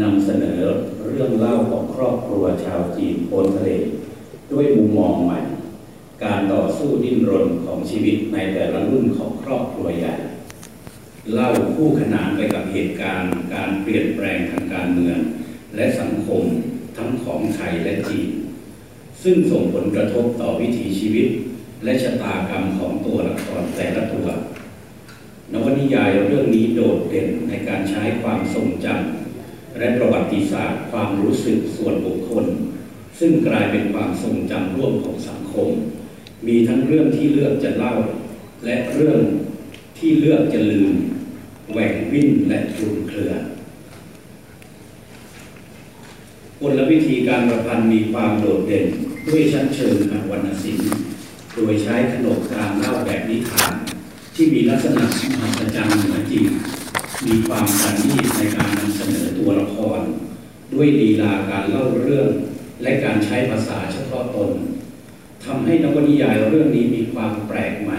[0.00, 0.60] นำเสนอ
[1.08, 3.70] เรื่องเล่าของครอบครัวชาวจีนโพนทะเล
[4.52, 5.40] ด้วยมุมมองใหม่
[6.24, 10.14] การต่อสู้ดิ้นรนของชีวิตในแต่ละรุ่นของครอบครัวใหญ่
[11.32, 15.18] เล่าคู่ขนานไปกับเหตุการณ์ การเปลี่ยนแปลงทางการเมือง
[15.76, 16.42] และสังคม
[16.96, 18.30] ทั้งของไทยและจีน
[19.22, 21.28] ซึ่งส่งผลกระทบต่อวิถีชีวิต
[21.84, 24.26] และชะตากรรมของตัวละครแต่ละตัว
[25.54, 32.46] นวนิยายเรื่องนี้โดดเด่นในการใช้ความทรงจำและประวัติศาสตร์ ความรู้สึกส่วนบุคคล
[33.18, 35.68] ซึ่งกลายเป็นความทรงจำร่วมของสังคม
[36.46, 37.92] มีทั้งเรื่องที่เลือกจะเล่า
[38.64, 39.18] และเรื่อง
[39.98, 40.92] ที่เลือกจะลืม
[41.72, 43.32] แหว่งวิ่นและคลุมเครือ
[46.60, 48.86] กลวิธีการประพันธ์มีความโดดเด่น
[49.28, 50.88] ด้วยชั้นเชิงทางวรรณศิลป์
[51.54, 53.83] โดยใช้ขนบการเล่าแบบนิทาน
[54.36, 55.04] ที่มีลักษณะ
[55.40, 56.44] มหัศจรรย์เหนือจริง
[57.26, 60.00] มีความประณีตในการนำเสนอตัวละคร
[60.72, 62.28] ด้วยลีลาการเล่าเรื่อง
[62.82, 64.50] และการใช้ภาษาเฉพาะตน
[65.44, 67.98] ทำให้นวนิยายเรื่องนี้มีความแปลกใหม่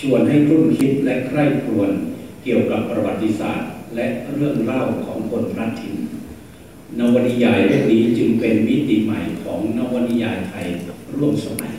[0.00, 1.90] ชวนให้รุ่นคิดและใคร่ครวญ
[2.42, 5.94] เกี่ยวกับประวัติศาสตร์ และเรื่องเล่าของคนพระถิ่น
[6.98, 10.66] นวนิยายเรื่องนี้จึงเป็นมิติใหม่ของนวนิยายไทย
[11.16, 11.74] ร่วมสมัย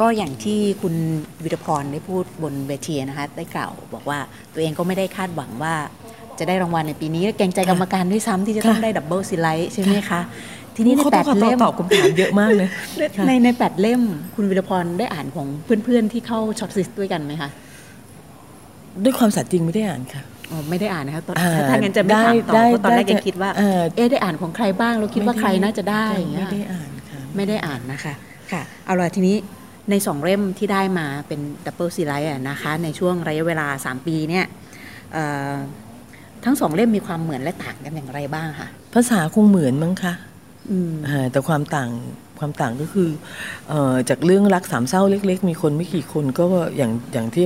[0.17, 0.95] อย่างที่คุณ
[1.43, 4.19] วิรพรได้พูดบนเวทีนะคะได้กล่าวบอกว่า
[4.53, 5.73] ตัวเองก็ไม่ได้คาดหวังว่า
[6.39, 10.21] จะได้รางวัลในปีนี้เกรงใจกรรมการด้วยซ้ำที่จะต้องได้ดับเบิลซิไลท์ใช่ไหมคะ
[10.75, 12.69] ทีนี้ในแปดเล่มตอบคำถามเยอะมากเลย
[13.27, 14.01] ในในแปดเล่ม
[14.35, 15.47] คุณวิรพรได้อ่านของ
[15.83, 17.49] เพื่อนๆที่เข้าช็อตซิสด้วยกันไหมคะ
[19.03, 21.35] ด้วยความสัตย์จริงไม่ได้อ่านค่ะอ๋อไม่ได้อ่านนะคะตอน
[21.69, 23.49] ถ้างั้นจะไม่ถามต่อเพราะตอนแรกยังคิดว่า
[23.95, 28.13] เอ๊ได้อ่านของใครบ้างเราคิดว่าใครน่าจะได้อย่างเงี้ยไม่ได้อ่านค่ะไม่ได้อ่านนะคะ
[28.51, 29.35] ค่ะเอาละทีนี้
[29.91, 34.45] ในสองเล่มที่ได้มาเป็น double ซีไรต์นะคะในช่วงระยะเวลา 3 ปีเนี่ย
[36.45, 40.13] ทั้งสองเล่มมีความเหมือนและต่างกันอย่างไรบ้างคะภาษาคงเหมือนมั้งคะ
[41.31, 41.91] แต่ความต่าง
[42.39, 43.09] ความต่างก็คือ
[43.71, 43.73] อ
[44.09, 46.45] จากเรื่องรักสามเศร้าเล็ก ๆ มีคนไม่กี่คนก็
[46.77, 47.45] อย่างอย่างที่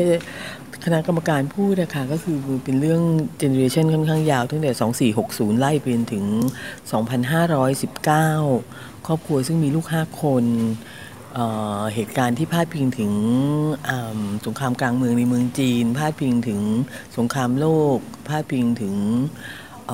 [0.85, 3.01] คณะกรรมการพูดนะคะก็คือเป็นเรื่อง
[3.37, 6.25] generation ค่อนข้างยาวตั้งแต่ 2460 ไล่ไปถึง
[7.85, 10.43] 2519 ครอบครัวซึ่งมีลูก 5 คน
[11.93, 13.11] เหตุการณ์ที่พาดพิงถึง
[14.45, 16.59] สงครามกลางเมืองในเมืองจีน พาดพิงถึง
[17.17, 18.95] สงครามโลก พาดพิงถึง
[19.87, 19.89] เ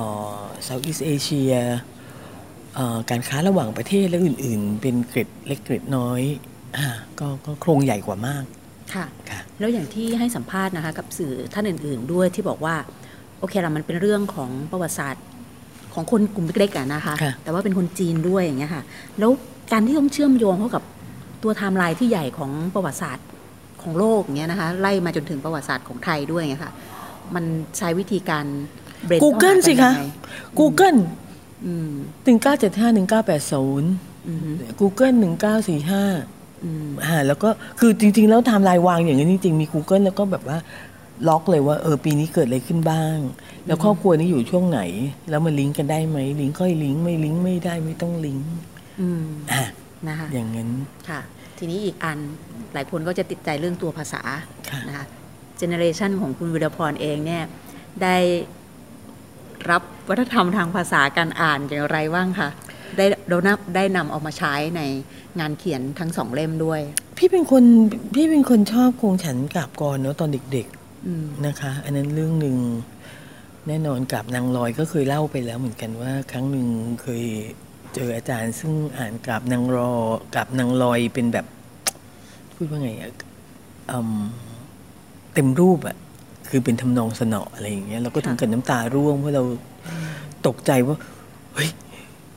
[0.67, 1.53] ซาท์อีสเอเชีย
[3.09, 6.21] การค้าระหว่างประเทศและอื่น ๆ เป็นเกร็ดเล็กเกร็ดน้อย
[7.19, 8.43] กก็โครงใหญ่กว่ามาก
[8.93, 9.05] ค่ะ
[9.59, 12.75] แล้วอย่างที่ให้สัมภาษณ์นะคะกับสื่อท่านอื่น ๆ ด้วยที่บอกว่า
[13.39, 15.25] โอเคละมันเป็นเรื่องของประวัติศาสตร์
[15.93, 17.13] ของคนกลุ่มเล็กๆนะคะ
[17.43, 18.83] แต่ว่าเป็นคนจีนด้วยอย่างเงี้ยค่ะ
[19.19, 19.31] แล้ว
[19.71, 20.83] การที่ต้องเชื่อมโยงเข้ากับ
[21.43, 23.27] ตัวไทม์ไลน์ที่ใหญ่ของประวัติศาสตร์
[23.81, 26.73] ของโลกเงี้ยนะคะไล่มาจนถึงประวัติศาสตร์ของไทยด้วยเงี้ยค่ะ
[27.35, 27.45] มัน
[27.77, 28.45] ใช้วิธีการ
[29.05, 29.91] เบรน Google สิคะ
[30.59, 30.97] Google
[32.23, 33.89] หนึ่งเก้าเจ็ดห้าหนึ่งเก้าแปดศูนย์
[34.79, 36.03] Google หนึ่งเก้าสี่ห้า
[37.05, 40.57] อ่าแล้วก็คือจริง ๆ แล้วไทม์ไลน์วางอย่างนี้จริง ๆ มี Google แล้วก็แบบว่า
[41.27, 43.17] ล็อกเลยว่าเออปีนี้เกิดอะไรขึ้นบ้าง
[43.67, 44.81] แล้วครอบครัวนี้อยู่ช่วงไหน
[45.29, 48.47] แล้วมันลิงก์กันได้ไหมลิงก์ก็ลิงก์ไม่ลิงก์ไม่ได้ไม่ต้องลิงก์
[49.51, 49.63] อ่า
[50.09, 50.69] นะคะอย่างนั้น
[51.09, 51.21] ค่ะ
[51.57, 52.19] ทีนี้อีกอัน
[52.73, 54.21] หลายคนก็จะติดใจเรื่องตัวภาษา
[54.87, 55.05] นะคะ
[55.57, 57.43] เจเนเรชันของคุณวิรพรเองเนี่ย
[58.03, 58.17] ได้
[59.69, 62.49] รับวัฒนธรรมทางภาษาการอ่านอย่างไรบ้างคะ
[62.97, 64.81] ได้โดนับได้นำเอามาใช้ใน
[65.39, 66.81] งานเขียนทั้งสองเล่มด้วย
[67.17, 67.63] พี่เป็นคน
[68.15, 72.57] พี่เป็นคนชอบคงฉันกับกรเนาะตอนเด็กๆนะคะ อันนั้นเรื่องหนึ่ง
[73.67, 76.67] แน่นอนกับนางลอยก็เคยเล่าไปแล้วเหมือนกันว่า ครั้งหนึ่ง
[77.01, 77.23] เคย
[77.95, 79.91] เจออาจารย์ซึ่งอ่านกับนางรอ
[80.35, 81.45] กับนางลอยเป็นแบบ
[82.53, 83.11] พูดว่าไงอะ
[85.33, 85.97] เต็มรูปอะ
[86.49, 89.43] คือเป็นทำนองสนออะไรอย่างเงี้ยเราก็ถึงกับน้ำตาร่วงเพราะเรา
[90.47, 90.95] ตกใจว่า
[91.53, 91.69] เฮ้ย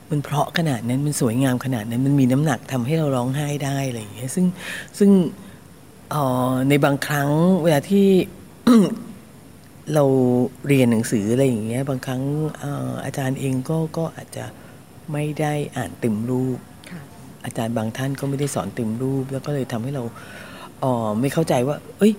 [0.09, 4.45] มันเพราะขนาดนั้นมันสวยงามขนาดนั้นมันมีน้ำหนักทำให้เราร้องไห้ได้อะไรอย่างเงี้ยซึ่ง
[4.99, 5.11] ซึ่ง
[6.69, 7.29] ในบางครั้ง
[7.63, 8.07] เวลาที่
[9.93, 10.03] เรา
[10.67, 12.21] เรียนหนังสืออะไรอย่างเงี้ยบางครั้ง
[13.05, 14.45] อาจารย์เองก็ก็อาจจะ
[15.11, 16.57] ไม่ได้อ่านเต็มรูป
[17.45, 20.03] อาจารย์บางท่านก็ไม่ได้สอนเต็มรูป แล้วก็เลยทำให้เรา
[20.83, 22.13] อ๋อไม่เข้าใจว่า เอ้ย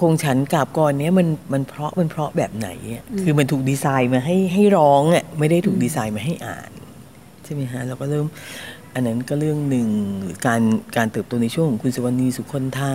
[0.00, 6.70] คงฉันกาบกรเนี้ยมันมันเพราะมันเพราะแบบไหนอะคือมันถูกดีไซน์มาให้ให้ร้องอะไม่ได้ถูกดีไซน์มาให้อ่าน
[7.44, 8.26] ใช่ไหมฮะเราก็เริ่ม
[8.94, 9.88] อันนั้นก็เรื่องหนึ่ง
[10.46, 10.62] การ
[10.96, 12.94] การเติบโตในช่วงของคุณสวรรณีสุคนธา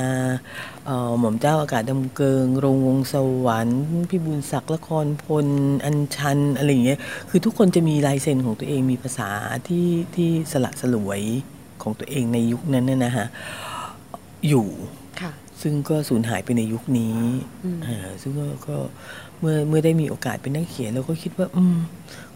[1.19, 5.47] หม่อมเจ้าอากาศดำเกิง โรงวงสวรรค์พี่บุญศักดิ์ละครพล
[5.85, 9.29] อัญชัน อะไรอย่างเงี้ยคือทุกคนจะมีลายเซ็นของตัวเองมีภาษา
[9.67, 11.21] ที่ที่สละสลวย
[11.81, 13.27] ของตัวเองในยุคนั้นนะฮะ
[14.49, 14.67] อยู่
[15.61, 17.17] ซึ่งก็สูญหายไปในยุคนี้
[18.21, 18.31] ซึ่ง
[18.67, 18.77] ก็
[19.39, 21.77] เมื่อเมื่อได้มีโอกาสเป็นนักเขียนเราก็คิดว่าอืม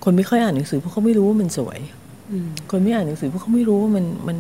[0.03, 1.79] คนไม่ค่อยอ่านหนังสือเพราะเขาไม่รู้ว่ามันสวย
[2.69, 4.37] คนไม่อ่านหนังสือเพราะเขาไม่รู้ว่ามันมัน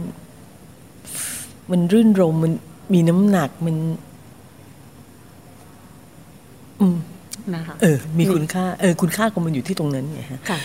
[1.71, 2.51] มันรื่นรมมัน
[2.93, 3.75] มีน้ำหนักมัน
[6.81, 6.97] อืม
[7.55, 10.59] นะคะเออ มีคุณค่าเออคุณค่าของมันอยู่ที่ตรงนั้นไงฮะค่ะ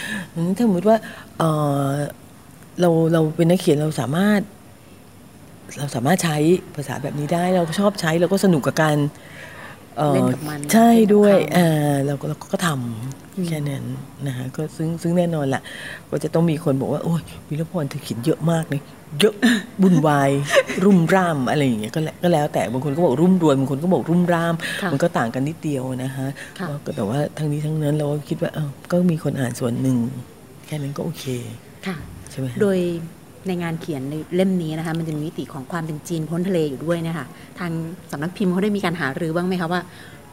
[0.56, 0.96] ถ้าสมมติว่า
[1.38, 1.42] เอ
[1.86, 1.90] อ
[2.80, 4.40] เราเราเป็นนักเขียนเราสามารถ
[5.78, 6.36] เราสามารถใช้
[6.76, 8.96] ภาษาแบบนี้ได้ เราชอบใช้เราก็สนุกกับการ
[10.14, 13.84] เล่นกับมันใช่ด้วยอ่าเราก็เราก็ทำแค่นั้น
[14.26, 15.62] นะคะก็ซึ่งซึ่งแน่นอนแหละ
[16.10, 18.80] ก็จะต้องมีคนบอกว่า โอ้ยวิรพรเธอเขียนเยอะมากเลย
[19.20, 19.34] เยอะ
[19.82, 20.30] บุญวาย
[20.84, 24.54] รุ่มร่ามอะไรอย่างเงี้ยก็ก็แล้วแต่บางคนก็บอกรุ่มรวยบางคนก็บอกรุ่มร่าม
[24.92, 26.26] มันก็ต่างกันนิดเดียวนะคะ
[26.86, 29.96] ก็แต่ว่าทั้งนี้ทั้งนั้นเราก็คิดว่าเออก็มีคนอ่านส่วนหนึ่ง
[30.66, 31.24] แค่นั้นก็โอเค
[32.30, 32.78] ใช่ไหมโดย
[33.48, 37.26] ในงานเขียนในเล่มนี้นะคะ มันจะมีมิติของความเป็นจีนพ้นทะเลอยู่ด้วยนะคะ
[37.58, 37.70] ทาง
[38.12, 39.80] สำนักพิมพ์เขาได้มีการหารือบ้างไหมคะว่า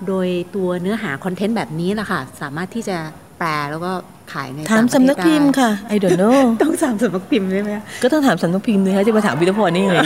[0.07, 2.97] โดยตัวเนื้อหาคอนเทนต์แบบนี้แหละค่ะ สามารถที่จะ
[3.39, 3.91] แปลแล้วก็
[4.33, 7.69] ขายในถามสำนักพิมพ์ค่ะ I don't know ต้องถามสำนักพิมพ์ใช่ไหม
[8.03, 10.01] ก็ต้องถามสำนักพิมพ์เลยคะจะมาถามวิทยพรนี่เลย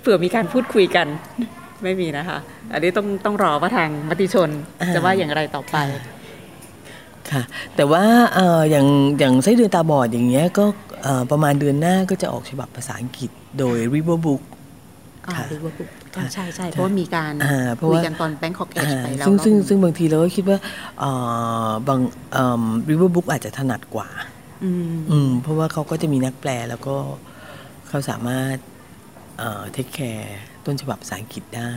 [0.00, 1.06] เผื่อมีการพูดคุยกัน
[1.82, 2.38] ไม่มีนะคะ
[2.72, 4.50] อันนี้ต้องต้องรอว่าทางมติชน
[4.94, 5.76] จะว่าอย่างไรต่อไป
[7.32, 7.42] ค่ะ
[7.76, 8.04] แต่ว่า
[8.70, 8.86] อย่าง
[9.18, 10.64] อย่างไส้เดือนตาบอดอย่างเงี้ยก็
[11.30, 14.42] ประมาณเดือนหน้าก็จะออกฉบับภาษาอังกฤษโดย River Book
[15.34, 15.90] ค่ะ River Book
[16.34, 17.32] ใช่ใช่เพราะว่ามีการ
[17.88, 20.58] คุยกันตอน Bangkok Edge ไปแล้วซึ่งซึ่งซึ่งบางทีเราก็คิดว่า
[21.88, 22.00] บาง
[22.90, 24.08] River Book อาจจะถนัดกว่า
[24.64, 26.96] อืมเพราะว่าเขาก็จะมีนักแปลแล้วก็
[27.88, 28.56] เขาสามารถ
[29.72, 31.70] take care ต้นฉบับภาษาอังกฤษได้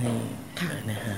[0.92, 1.18] นะฮะค่ะ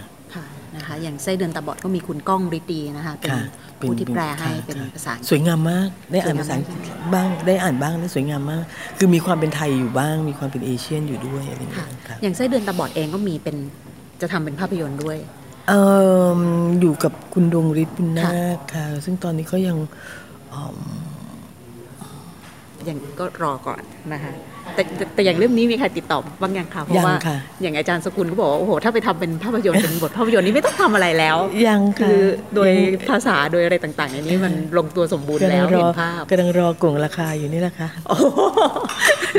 [0.76, 3.32] นะคะอย่างไส้เดือนตาบอดก็มีคุณก้อง ฤทธิ์ดีนะคะเป็น
[3.80, 6.80] ผู้ที่แปลให้เป็นภาษาสวยงามมากได้อ่านภาษาอังกฤษ
[7.13, 8.63] บ้างได้อ่านบ้างได้สวยงามมาก
[8.97, 11.89] คือมีความเป็นไทยอยู่บ้าง มีความเป็นเอเชียนอยู่ด้วยอะไรอย่างเงี้ย
[12.23, 13.55] อย่างไส้เดือนตาบอดเองก็มีเป็น
[14.21, 15.17] จะทำเป็นภาพยนตร์ด้วย
[15.69, 15.73] เอ
[16.38, 16.39] อ
[16.82, 19.78] อยู่กับคุณดวงฤทธิ์บุญนาคค่ะ ซึ่งตอนนี้ก็ยัง
[22.88, 23.82] ยังก็รอก่อน
[24.13, 24.34] นะคะ
[24.76, 27.16] แต่แต่อย่างเรื่องนี้มีใครติดต่อบางอย่างค่ะเพราะว่า
[27.61, 31.38] อย่างอาจารย์สกุลก็บอกว่าโอ้โหถ้าไปทำเป็นภาพยนตร์เป็นบทภาพยนตร์นี้ไม่ต้องทำอะไรแล้ว
[31.68, 32.20] ยังคือ
[32.55, 32.72] โดย
[33.09, 37.89] ภาษาโดยอะไรต่างๆอย่างนี้มันลงตัวสมบูรณ์แล้วเห็นภาพกำลังรอกล่งราคาอยู่นี่แหละค่ะ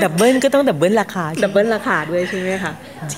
[0.02, 2.72] double ก็ต้อง double ราคา double ราคาด้วยใช่ไหมคะ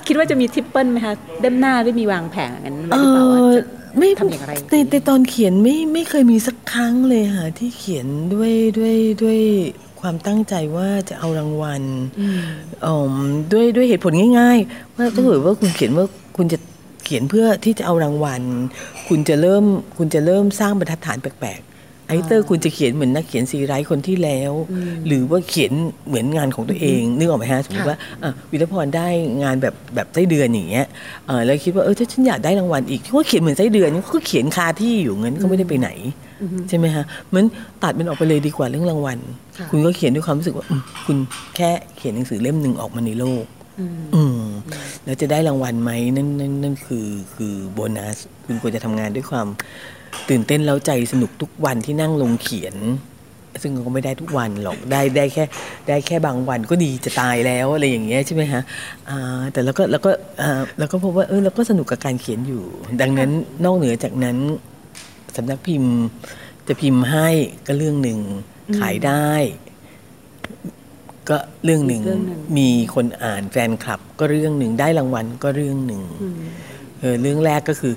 [0.06, 3.62] คิดว่าจะมี triple ไหมคะเล่มหน้าได้มีวางแผนงั้นหรือเปล่าว่าจะ
[3.98, 9.40] ไม่ทำอย่างไรในในตอนเขียนไม่ไม่เคยมีสักครั้งเลยค่ะที่เขียนด้วยด้วยด้วย
[10.00, 11.82] ความตั้งใจว่าจะเอารางวัล
[13.52, 16.58] ด้วยด้วยเหตุผลง่าย ๆ ว่าถ้าเกิดว่าคุณเขียนว่าคุณจะ
[17.04, 18.42] เขียนเพื่อที่จะเอารางวัล
[19.08, 19.64] คุณจะเริ่ม
[19.98, 24.52] คุณจะเริ่มสร้างบรรทัดฐานแปลกๆไอเตอร์คุณจะเขียนเหมือนนักเขียนซีไรต์คนที่แล้ว
[25.06, 25.72] หรือว่าเขียน
[26.08, 27.98] เหมือนงานของตัวเองนึกออกไหมฮะสมมติว่า
[28.50, 29.08] วิรพรได้
[29.42, 30.86] งานแบบแบบไส้เดือนอย่างเงี้ย
[31.46, 35.90] แล้วคิดว่าเออถ้าฉันอยากได้รางวัลอีกก็เขียนเหมือนไส้เดือนก็เขียนคาที่อยู่เงินก็ไม่ได้ไปไหน
[36.68, 37.44] ใช่ไหมคะมัน
[37.82, 39.18] ตัดมันออกไปเลยดีกว่าเรื่องรางวัล
[39.70, 40.66] คุณก็เขียนด้วยความรู้สึกว่า
[41.06, 41.16] คุณ
[41.56, 43.44] แค่เขียนหนังสือเล่มหนึ่งออกมาในโลก
[44.14, 44.42] อืม
[45.04, 49.46] แล้วจะได้รางวัลไหมนั่นนั่นนั่นคือคือโบนัส คุณควรจะทำงานด้วยความ
[50.28, 52.76] ตื่นเต้นแล้วใจสนุกทุกวันที่นั่งลงเขียน
[53.62, 55.44] ซึ่งก็ไม่ได้ทุกวันหรอกได้ได้แค่
[55.88, 58.62] ได้แค่บางวันก็ดีจะตายแล้วอะไรอย่างเงี้ยใช่ไหมฮะ
[59.52, 60.10] แต่แล้วก็แล้วก็
[60.78, 62.64] แล้วก็พบว่าเออเราก็สนุกกับการเขียนอยู่
[63.00, 63.30] ดังนั้น
[63.64, 64.36] นอกเหนือจากนั้น
[65.38, 65.94] สำนักพิมพ์
[66.68, 67.28] จะพิมพ์ให้
[67.66, 68.18] ก็เรื่องหนึ่ง
[68.78, 69.30] ขายได้
[71.28, 72.02] ก็เรื่องหนึ่ง
[72.58, 76.02] มีคนอ่านแฟนคลับ ก็เรื่องหนึ่งได้รางวัลก็เรื่องหนึ่ง
[77.00, 77.94] เออเรื่องแรกก็คือ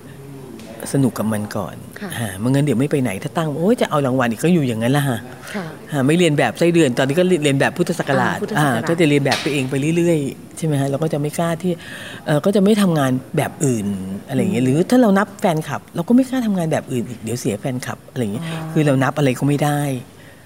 [0.94, 5.20] สนุกกับมันก่อนค่ะฮะไม่งั้นเดี๋ยวไม่ไปไหนถ้าตั้งโอ้ยจะเอารางวัลอีกก็อยู่อย่างนั้นละฮะ
[5.54, 11.72] ค่ะฮะไม่เรียนแบบไส้เดือนตอนนี้ก็เรียนแบบพุทธศักราชอ่าพุทธศักราชอ่าก็จะเรียนแบบไปเองไปเรื่อยๆใช่ไหมฮะเราก็จะไม่กล้าที่
[12.26, 13.86] เออก็จะไม่ทำงานแบบอื่น
[14.28, 19.82] อะไรอย่างเงี้ยหรือถ้าเรานับแฟนคลับ เราก็ไม่กล้าทำงานแบบอื่นอีกเดี๋ยวเสียแฟนคลับอะไรอย่างเงี้ยคือเรานับอะไรก็ไม่ได้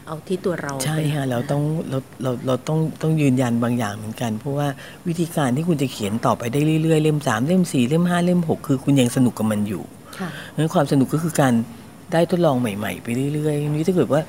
[0.08, 4.68] เอาที่ตัวเราใช่เป็นฮะเราต้องเราเราเราต้องต้องยืนยันบางอย่างเหมือนกัน เพราะว่า
[5.08, 9.84] วิธีการที่คุณจะเขียนต่อไปได้เรื่อยๆ เล่มสามเล่มสี่เล่มห้าเล่มหกคือคุณยังสนุกกับมันอยู่
[10.20, 11.54] ค่ะงั้นความสนุกก็คือการ
[12.14, 14.22] ได้ทดลองใหม่ ๆ ไปเรื่อยๆนี่ถ้าเกิดว่า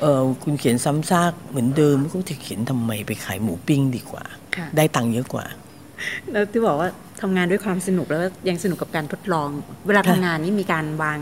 [0.00, 4.24] เออคุณเขียนซ้ำซากเหมือนเดิมก็จะเขียนทำไมไปขายหมูปิ้งดีกว่า
[4.56, 5.44] ค่ะได้ตังค์เยอะกว่า
[6.32, 6.88] แล้วที่บอกว่า
[7.20, 9.48] ทำงานด้วยความสนุกแล้วยังสนุกกับการทดลอง
[9.86, 11.18] เวลาทำงานนี่มีการวาง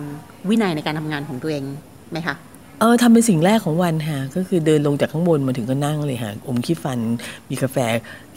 [0.48, 1.64] วินัยในการทำงานของตัวเอง
[2.10, 2.34] ไหมคะ
[2.80, 6.98] เออทำเป็นสิ่งแรกของวันฮะก็คือเดินลงจากข้างบนมาถึงก็นั่งเลยฮะอมขี้ฟัน
[7.50, 7.76] มีกาแฟ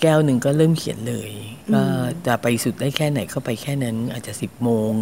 [0.02, 1.32] แก้วหนึ่งก็เริ่มเขียนเลย
[1.74, 1.82] ก็
[2.28, 4.94] จะไปสุดได้แค่ไหนก็ไปแค่นั้น อาจจะสิบโมง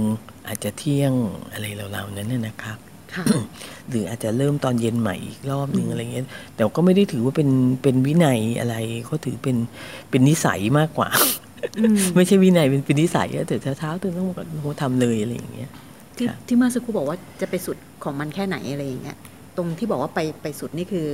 [0.47, 1.13] อาจจะเที่ยง
[1.51, 1.65] อะไร
[1.95, 2.77] ราวๆนั้นนะนะครับ
[3.15, 3.25] ค่ะ
[3.89, 6.25] หรืออาจจะเริ่มตอนเย็นใหม่อีกรอบหนึ่งอะไรเงี้ย
[6.55, 7.49] แต่ก็ไม่ได้ถือว่าเป็น
[7.83, 8.75] เป็นวินัยอะไร
[9.05, 9.57] เขาถือเป็น
[10.09, 11.09] เป็นนิสัยมากกว่า
[12.15, 15.69] ไม่ใช่วินัยเป็นเป็นนิสัยอะแต่เช้าๆตื่นต้องมาทำเลยอะไรอย่างเงี้ย
[16.17, 19.17] ที่ค่ะที่เมื่อสักครู่บอกว่าจะไปสุดของมันแค่ไหนอะไรอย่างเงี้ย
[19.57, 21.07] ตรงที่บอกว่าไปไปสุดนี่คือ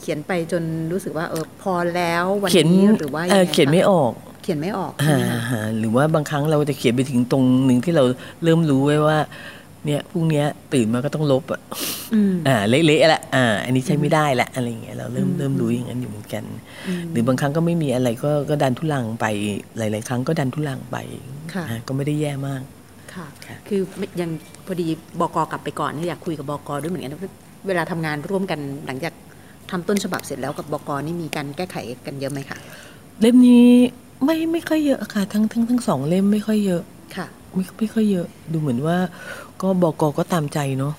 [0.00, 0.62] เขียนไปจน
[0.92, 4.12] รู้สึกว่า เออพอแล้ววันเขียนนี้หรือว่าเอยังอไงเขียนไม่คะออก
[4.42, 8.04] เขียนไม่ออกใช่ฮะไหมคะฮะหรือว่าบางครั้งเราจะเขียนไปถึงตรงหนึ่งที่เรา
[8.42, 9.18] เริ่มรู้ไว้ว่า
[9.86, 11.60] เนี่ยพรุ่งเนี้ยตื่นมาก็ต้องลบอะ
[12.14, 16.44] อืมอ่าเละๆละอ่า อันนี้ใช้ไม่ได้ละอะไรอย่างเงี้ยเราเริ่มเริ่มรู้อย่างนั้นอยู่เหมือนกัน
[17.10, 19.26] หรือบางครั้งก็ไม่มีอะไรก็ก็ดันทุลังไป
[19.78, 20.96] หลาย ๆ ครั้งก็ดันทุลังไป
[21.52, 22.62] ค่ะอ่าก็ไม่ได้แย่มาก
[23.14, 24.30] ค่ะค่ะ คือไม่ยัง
[24.66, 24.86] พอดี
[25.20, 27.20] บกกลับไปก่อนเนี่ยอยากคุยกับบกด้วยเหมือนกันนะ
[27.66, 29.14] เวลาทำงานร่วมกันหลังจาก
[29.70, 32.58] ทำต้นฉบับเสร็จแล้วกับบกนี่มีการแก้ไขกันเยอะไหมคะ
[33.20, 33.68] เล่มนี้
[34.24, 36.82] ไม่ไม่ค่อยเยอะค่ะ ทั้งทั้งทั้งสองเล่มไม่ค่อยเยอะ
[37.16, 38.96] ค่ะ ไม่ไม่ค่อยเยอะ ดูเหมือนว่า
[39.62, 40.94] ก็บอกก็ตามใจเนาะ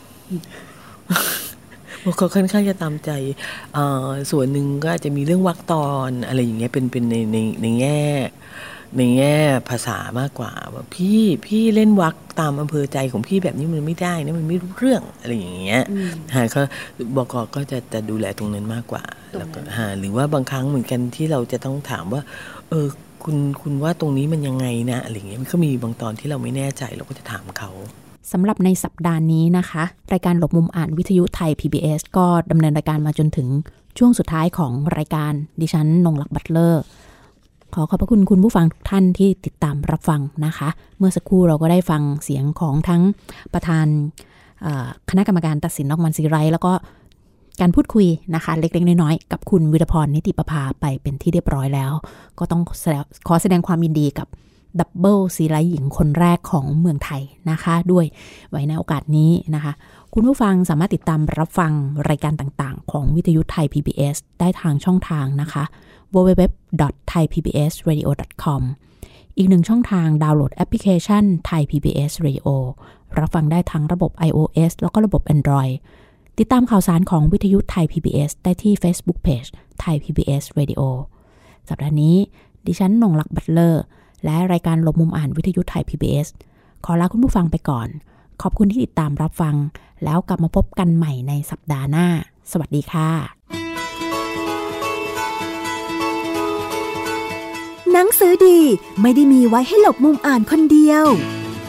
[2.06, 3.12] บอกค่อนข้างจะตามใจ
[3.78, 8.02] อ่าส่วนหนึ่งก็อาจจะมีเรื่องวรรคตอนอะไรอย่างเงี้ยเป็นเป็นในในในแง่
[8.98, 9.36] ในแง่
[9.70, 15.82] ภาษามากกว่าว่าพี่พี่เล่นวรรคตามอำเภอใจของพี่แบบนี้มันไม่ได้นะมันไม่รู้เรื่องอะไรอย่างเงี้ย
[16.36, 16.62] ฮะก็
[17.16, 22.22] บอกก็จะจะดูแลตรงนั้นมากกว่าตรงนั้นแล้วก็ฮะหรือว่าบางครั้งเหมือนกันที่เราจะต้องถามว่า
[22.70, 22.88] เออ
[23.24, 27.72] คุณคุณว่าตรงนี้มันยังไงนะอะไรอย่างเงี้ยมันก็มีบางตอนที่เราไม่แน่ใจเราก็จะถามเขา
[28.32, 29.84] สำหรับในสัปดาห์นี้นะคะ
[30.14, 33.48] รายการหลบมุมอ่านวิทยุไทย PBS ก็ดำเนินรายการมาจนถึง
[33.98, 36.84] ช่วงสุดท้ายของรายการดิฉันนงลักษ์บัตเลอร์
[37.76, 43.02] ขอขอบพระคุณคุณผู้ฟังทุกท่านที่ติดตามรับฟังนะคะ เมื่อสักครู่เราก็ได้ฟังเสียงของทั้ง
[43.54, 43.86] ประธาน
[45.10, 46.74] คณะกรรมการตัดสินนอกมันซีไรแล้วก็
[47.62, 51.92] การพูดคุยนะคะ เล็ก ๆ น้อย ๆ กับคุณวิรพรนิติประภาไปเป็นที่เรียบร้อยแล้ว
[52.40, 52.62] ก็ต้อง
[53.28, 54.28] ขอแสดงความยินดีกับ
[54.80, 58.06] ดับเบิลซีไรหญิงคนแรกของเมืองไทยนะคะ ด้วย
[58.50, 59.74] ไว้ในโอกาสนี้นะคะ
[60.16, 61.72] คุณผู้ฟังสามารถติดตามรับฟัง
[62.10, 65.64] รายการต่างๆ ของวิทยุไทย PBS ได้ทางช่องทางนะคะ
[66.14, 68.62] www.thaipbsradio.com
[69.38, 72.48] อีกหนึ่งช่องทางดาวน์โหลดแอปพลิเคชัน Thai PBS Radio
[73.20, 75.74] รับฟังได้ทั้งระบบ iOS แล้วก็ระบบ Android
[76.40, 79.50] ติดตามข่าวสารของวิทยุไทย PBS ได้ที่ Facebook Page
[79.84, 80.82] Thai PBS Radio
[81.70, 82.16] สัปดาห์นี้
[82.66, 83.84] ดิฉันนงลักษ์บัตเลอร์
[84.26, 86.28] และรายการลบมุมอ่านวิทยุไทย PBS
[86.86, 87.90] ขอลาคุณผู้ฟังไปก่อน
[88.42, 89.56] ขอบคุณที่ติดตามรับฟัง
[90.04, 92.08] แล้วกลับมาพบกันใหม่ในสัปดาห์หน้า
[92.52, 93.10] สวัสดีค่ะ
[97.92, 98.60] หนังสือดี
[99.02, 101.06] ไม่ได้มีไว้ให้หลบมุมอ่านคนเดียว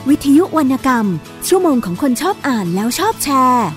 [0.08, 1.06] วิทยุวรรณกรรม
[1.46, 3.68] ชั่วโมงของคนชอบอ่านแล้วชอบแชร์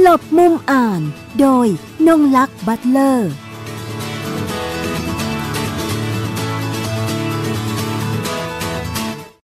[0.00, 1.00] หลบมุมอ่าน
[1.40, 1.66] โดย
[2.06, 3.30] นงลักษ์บัตเลอร์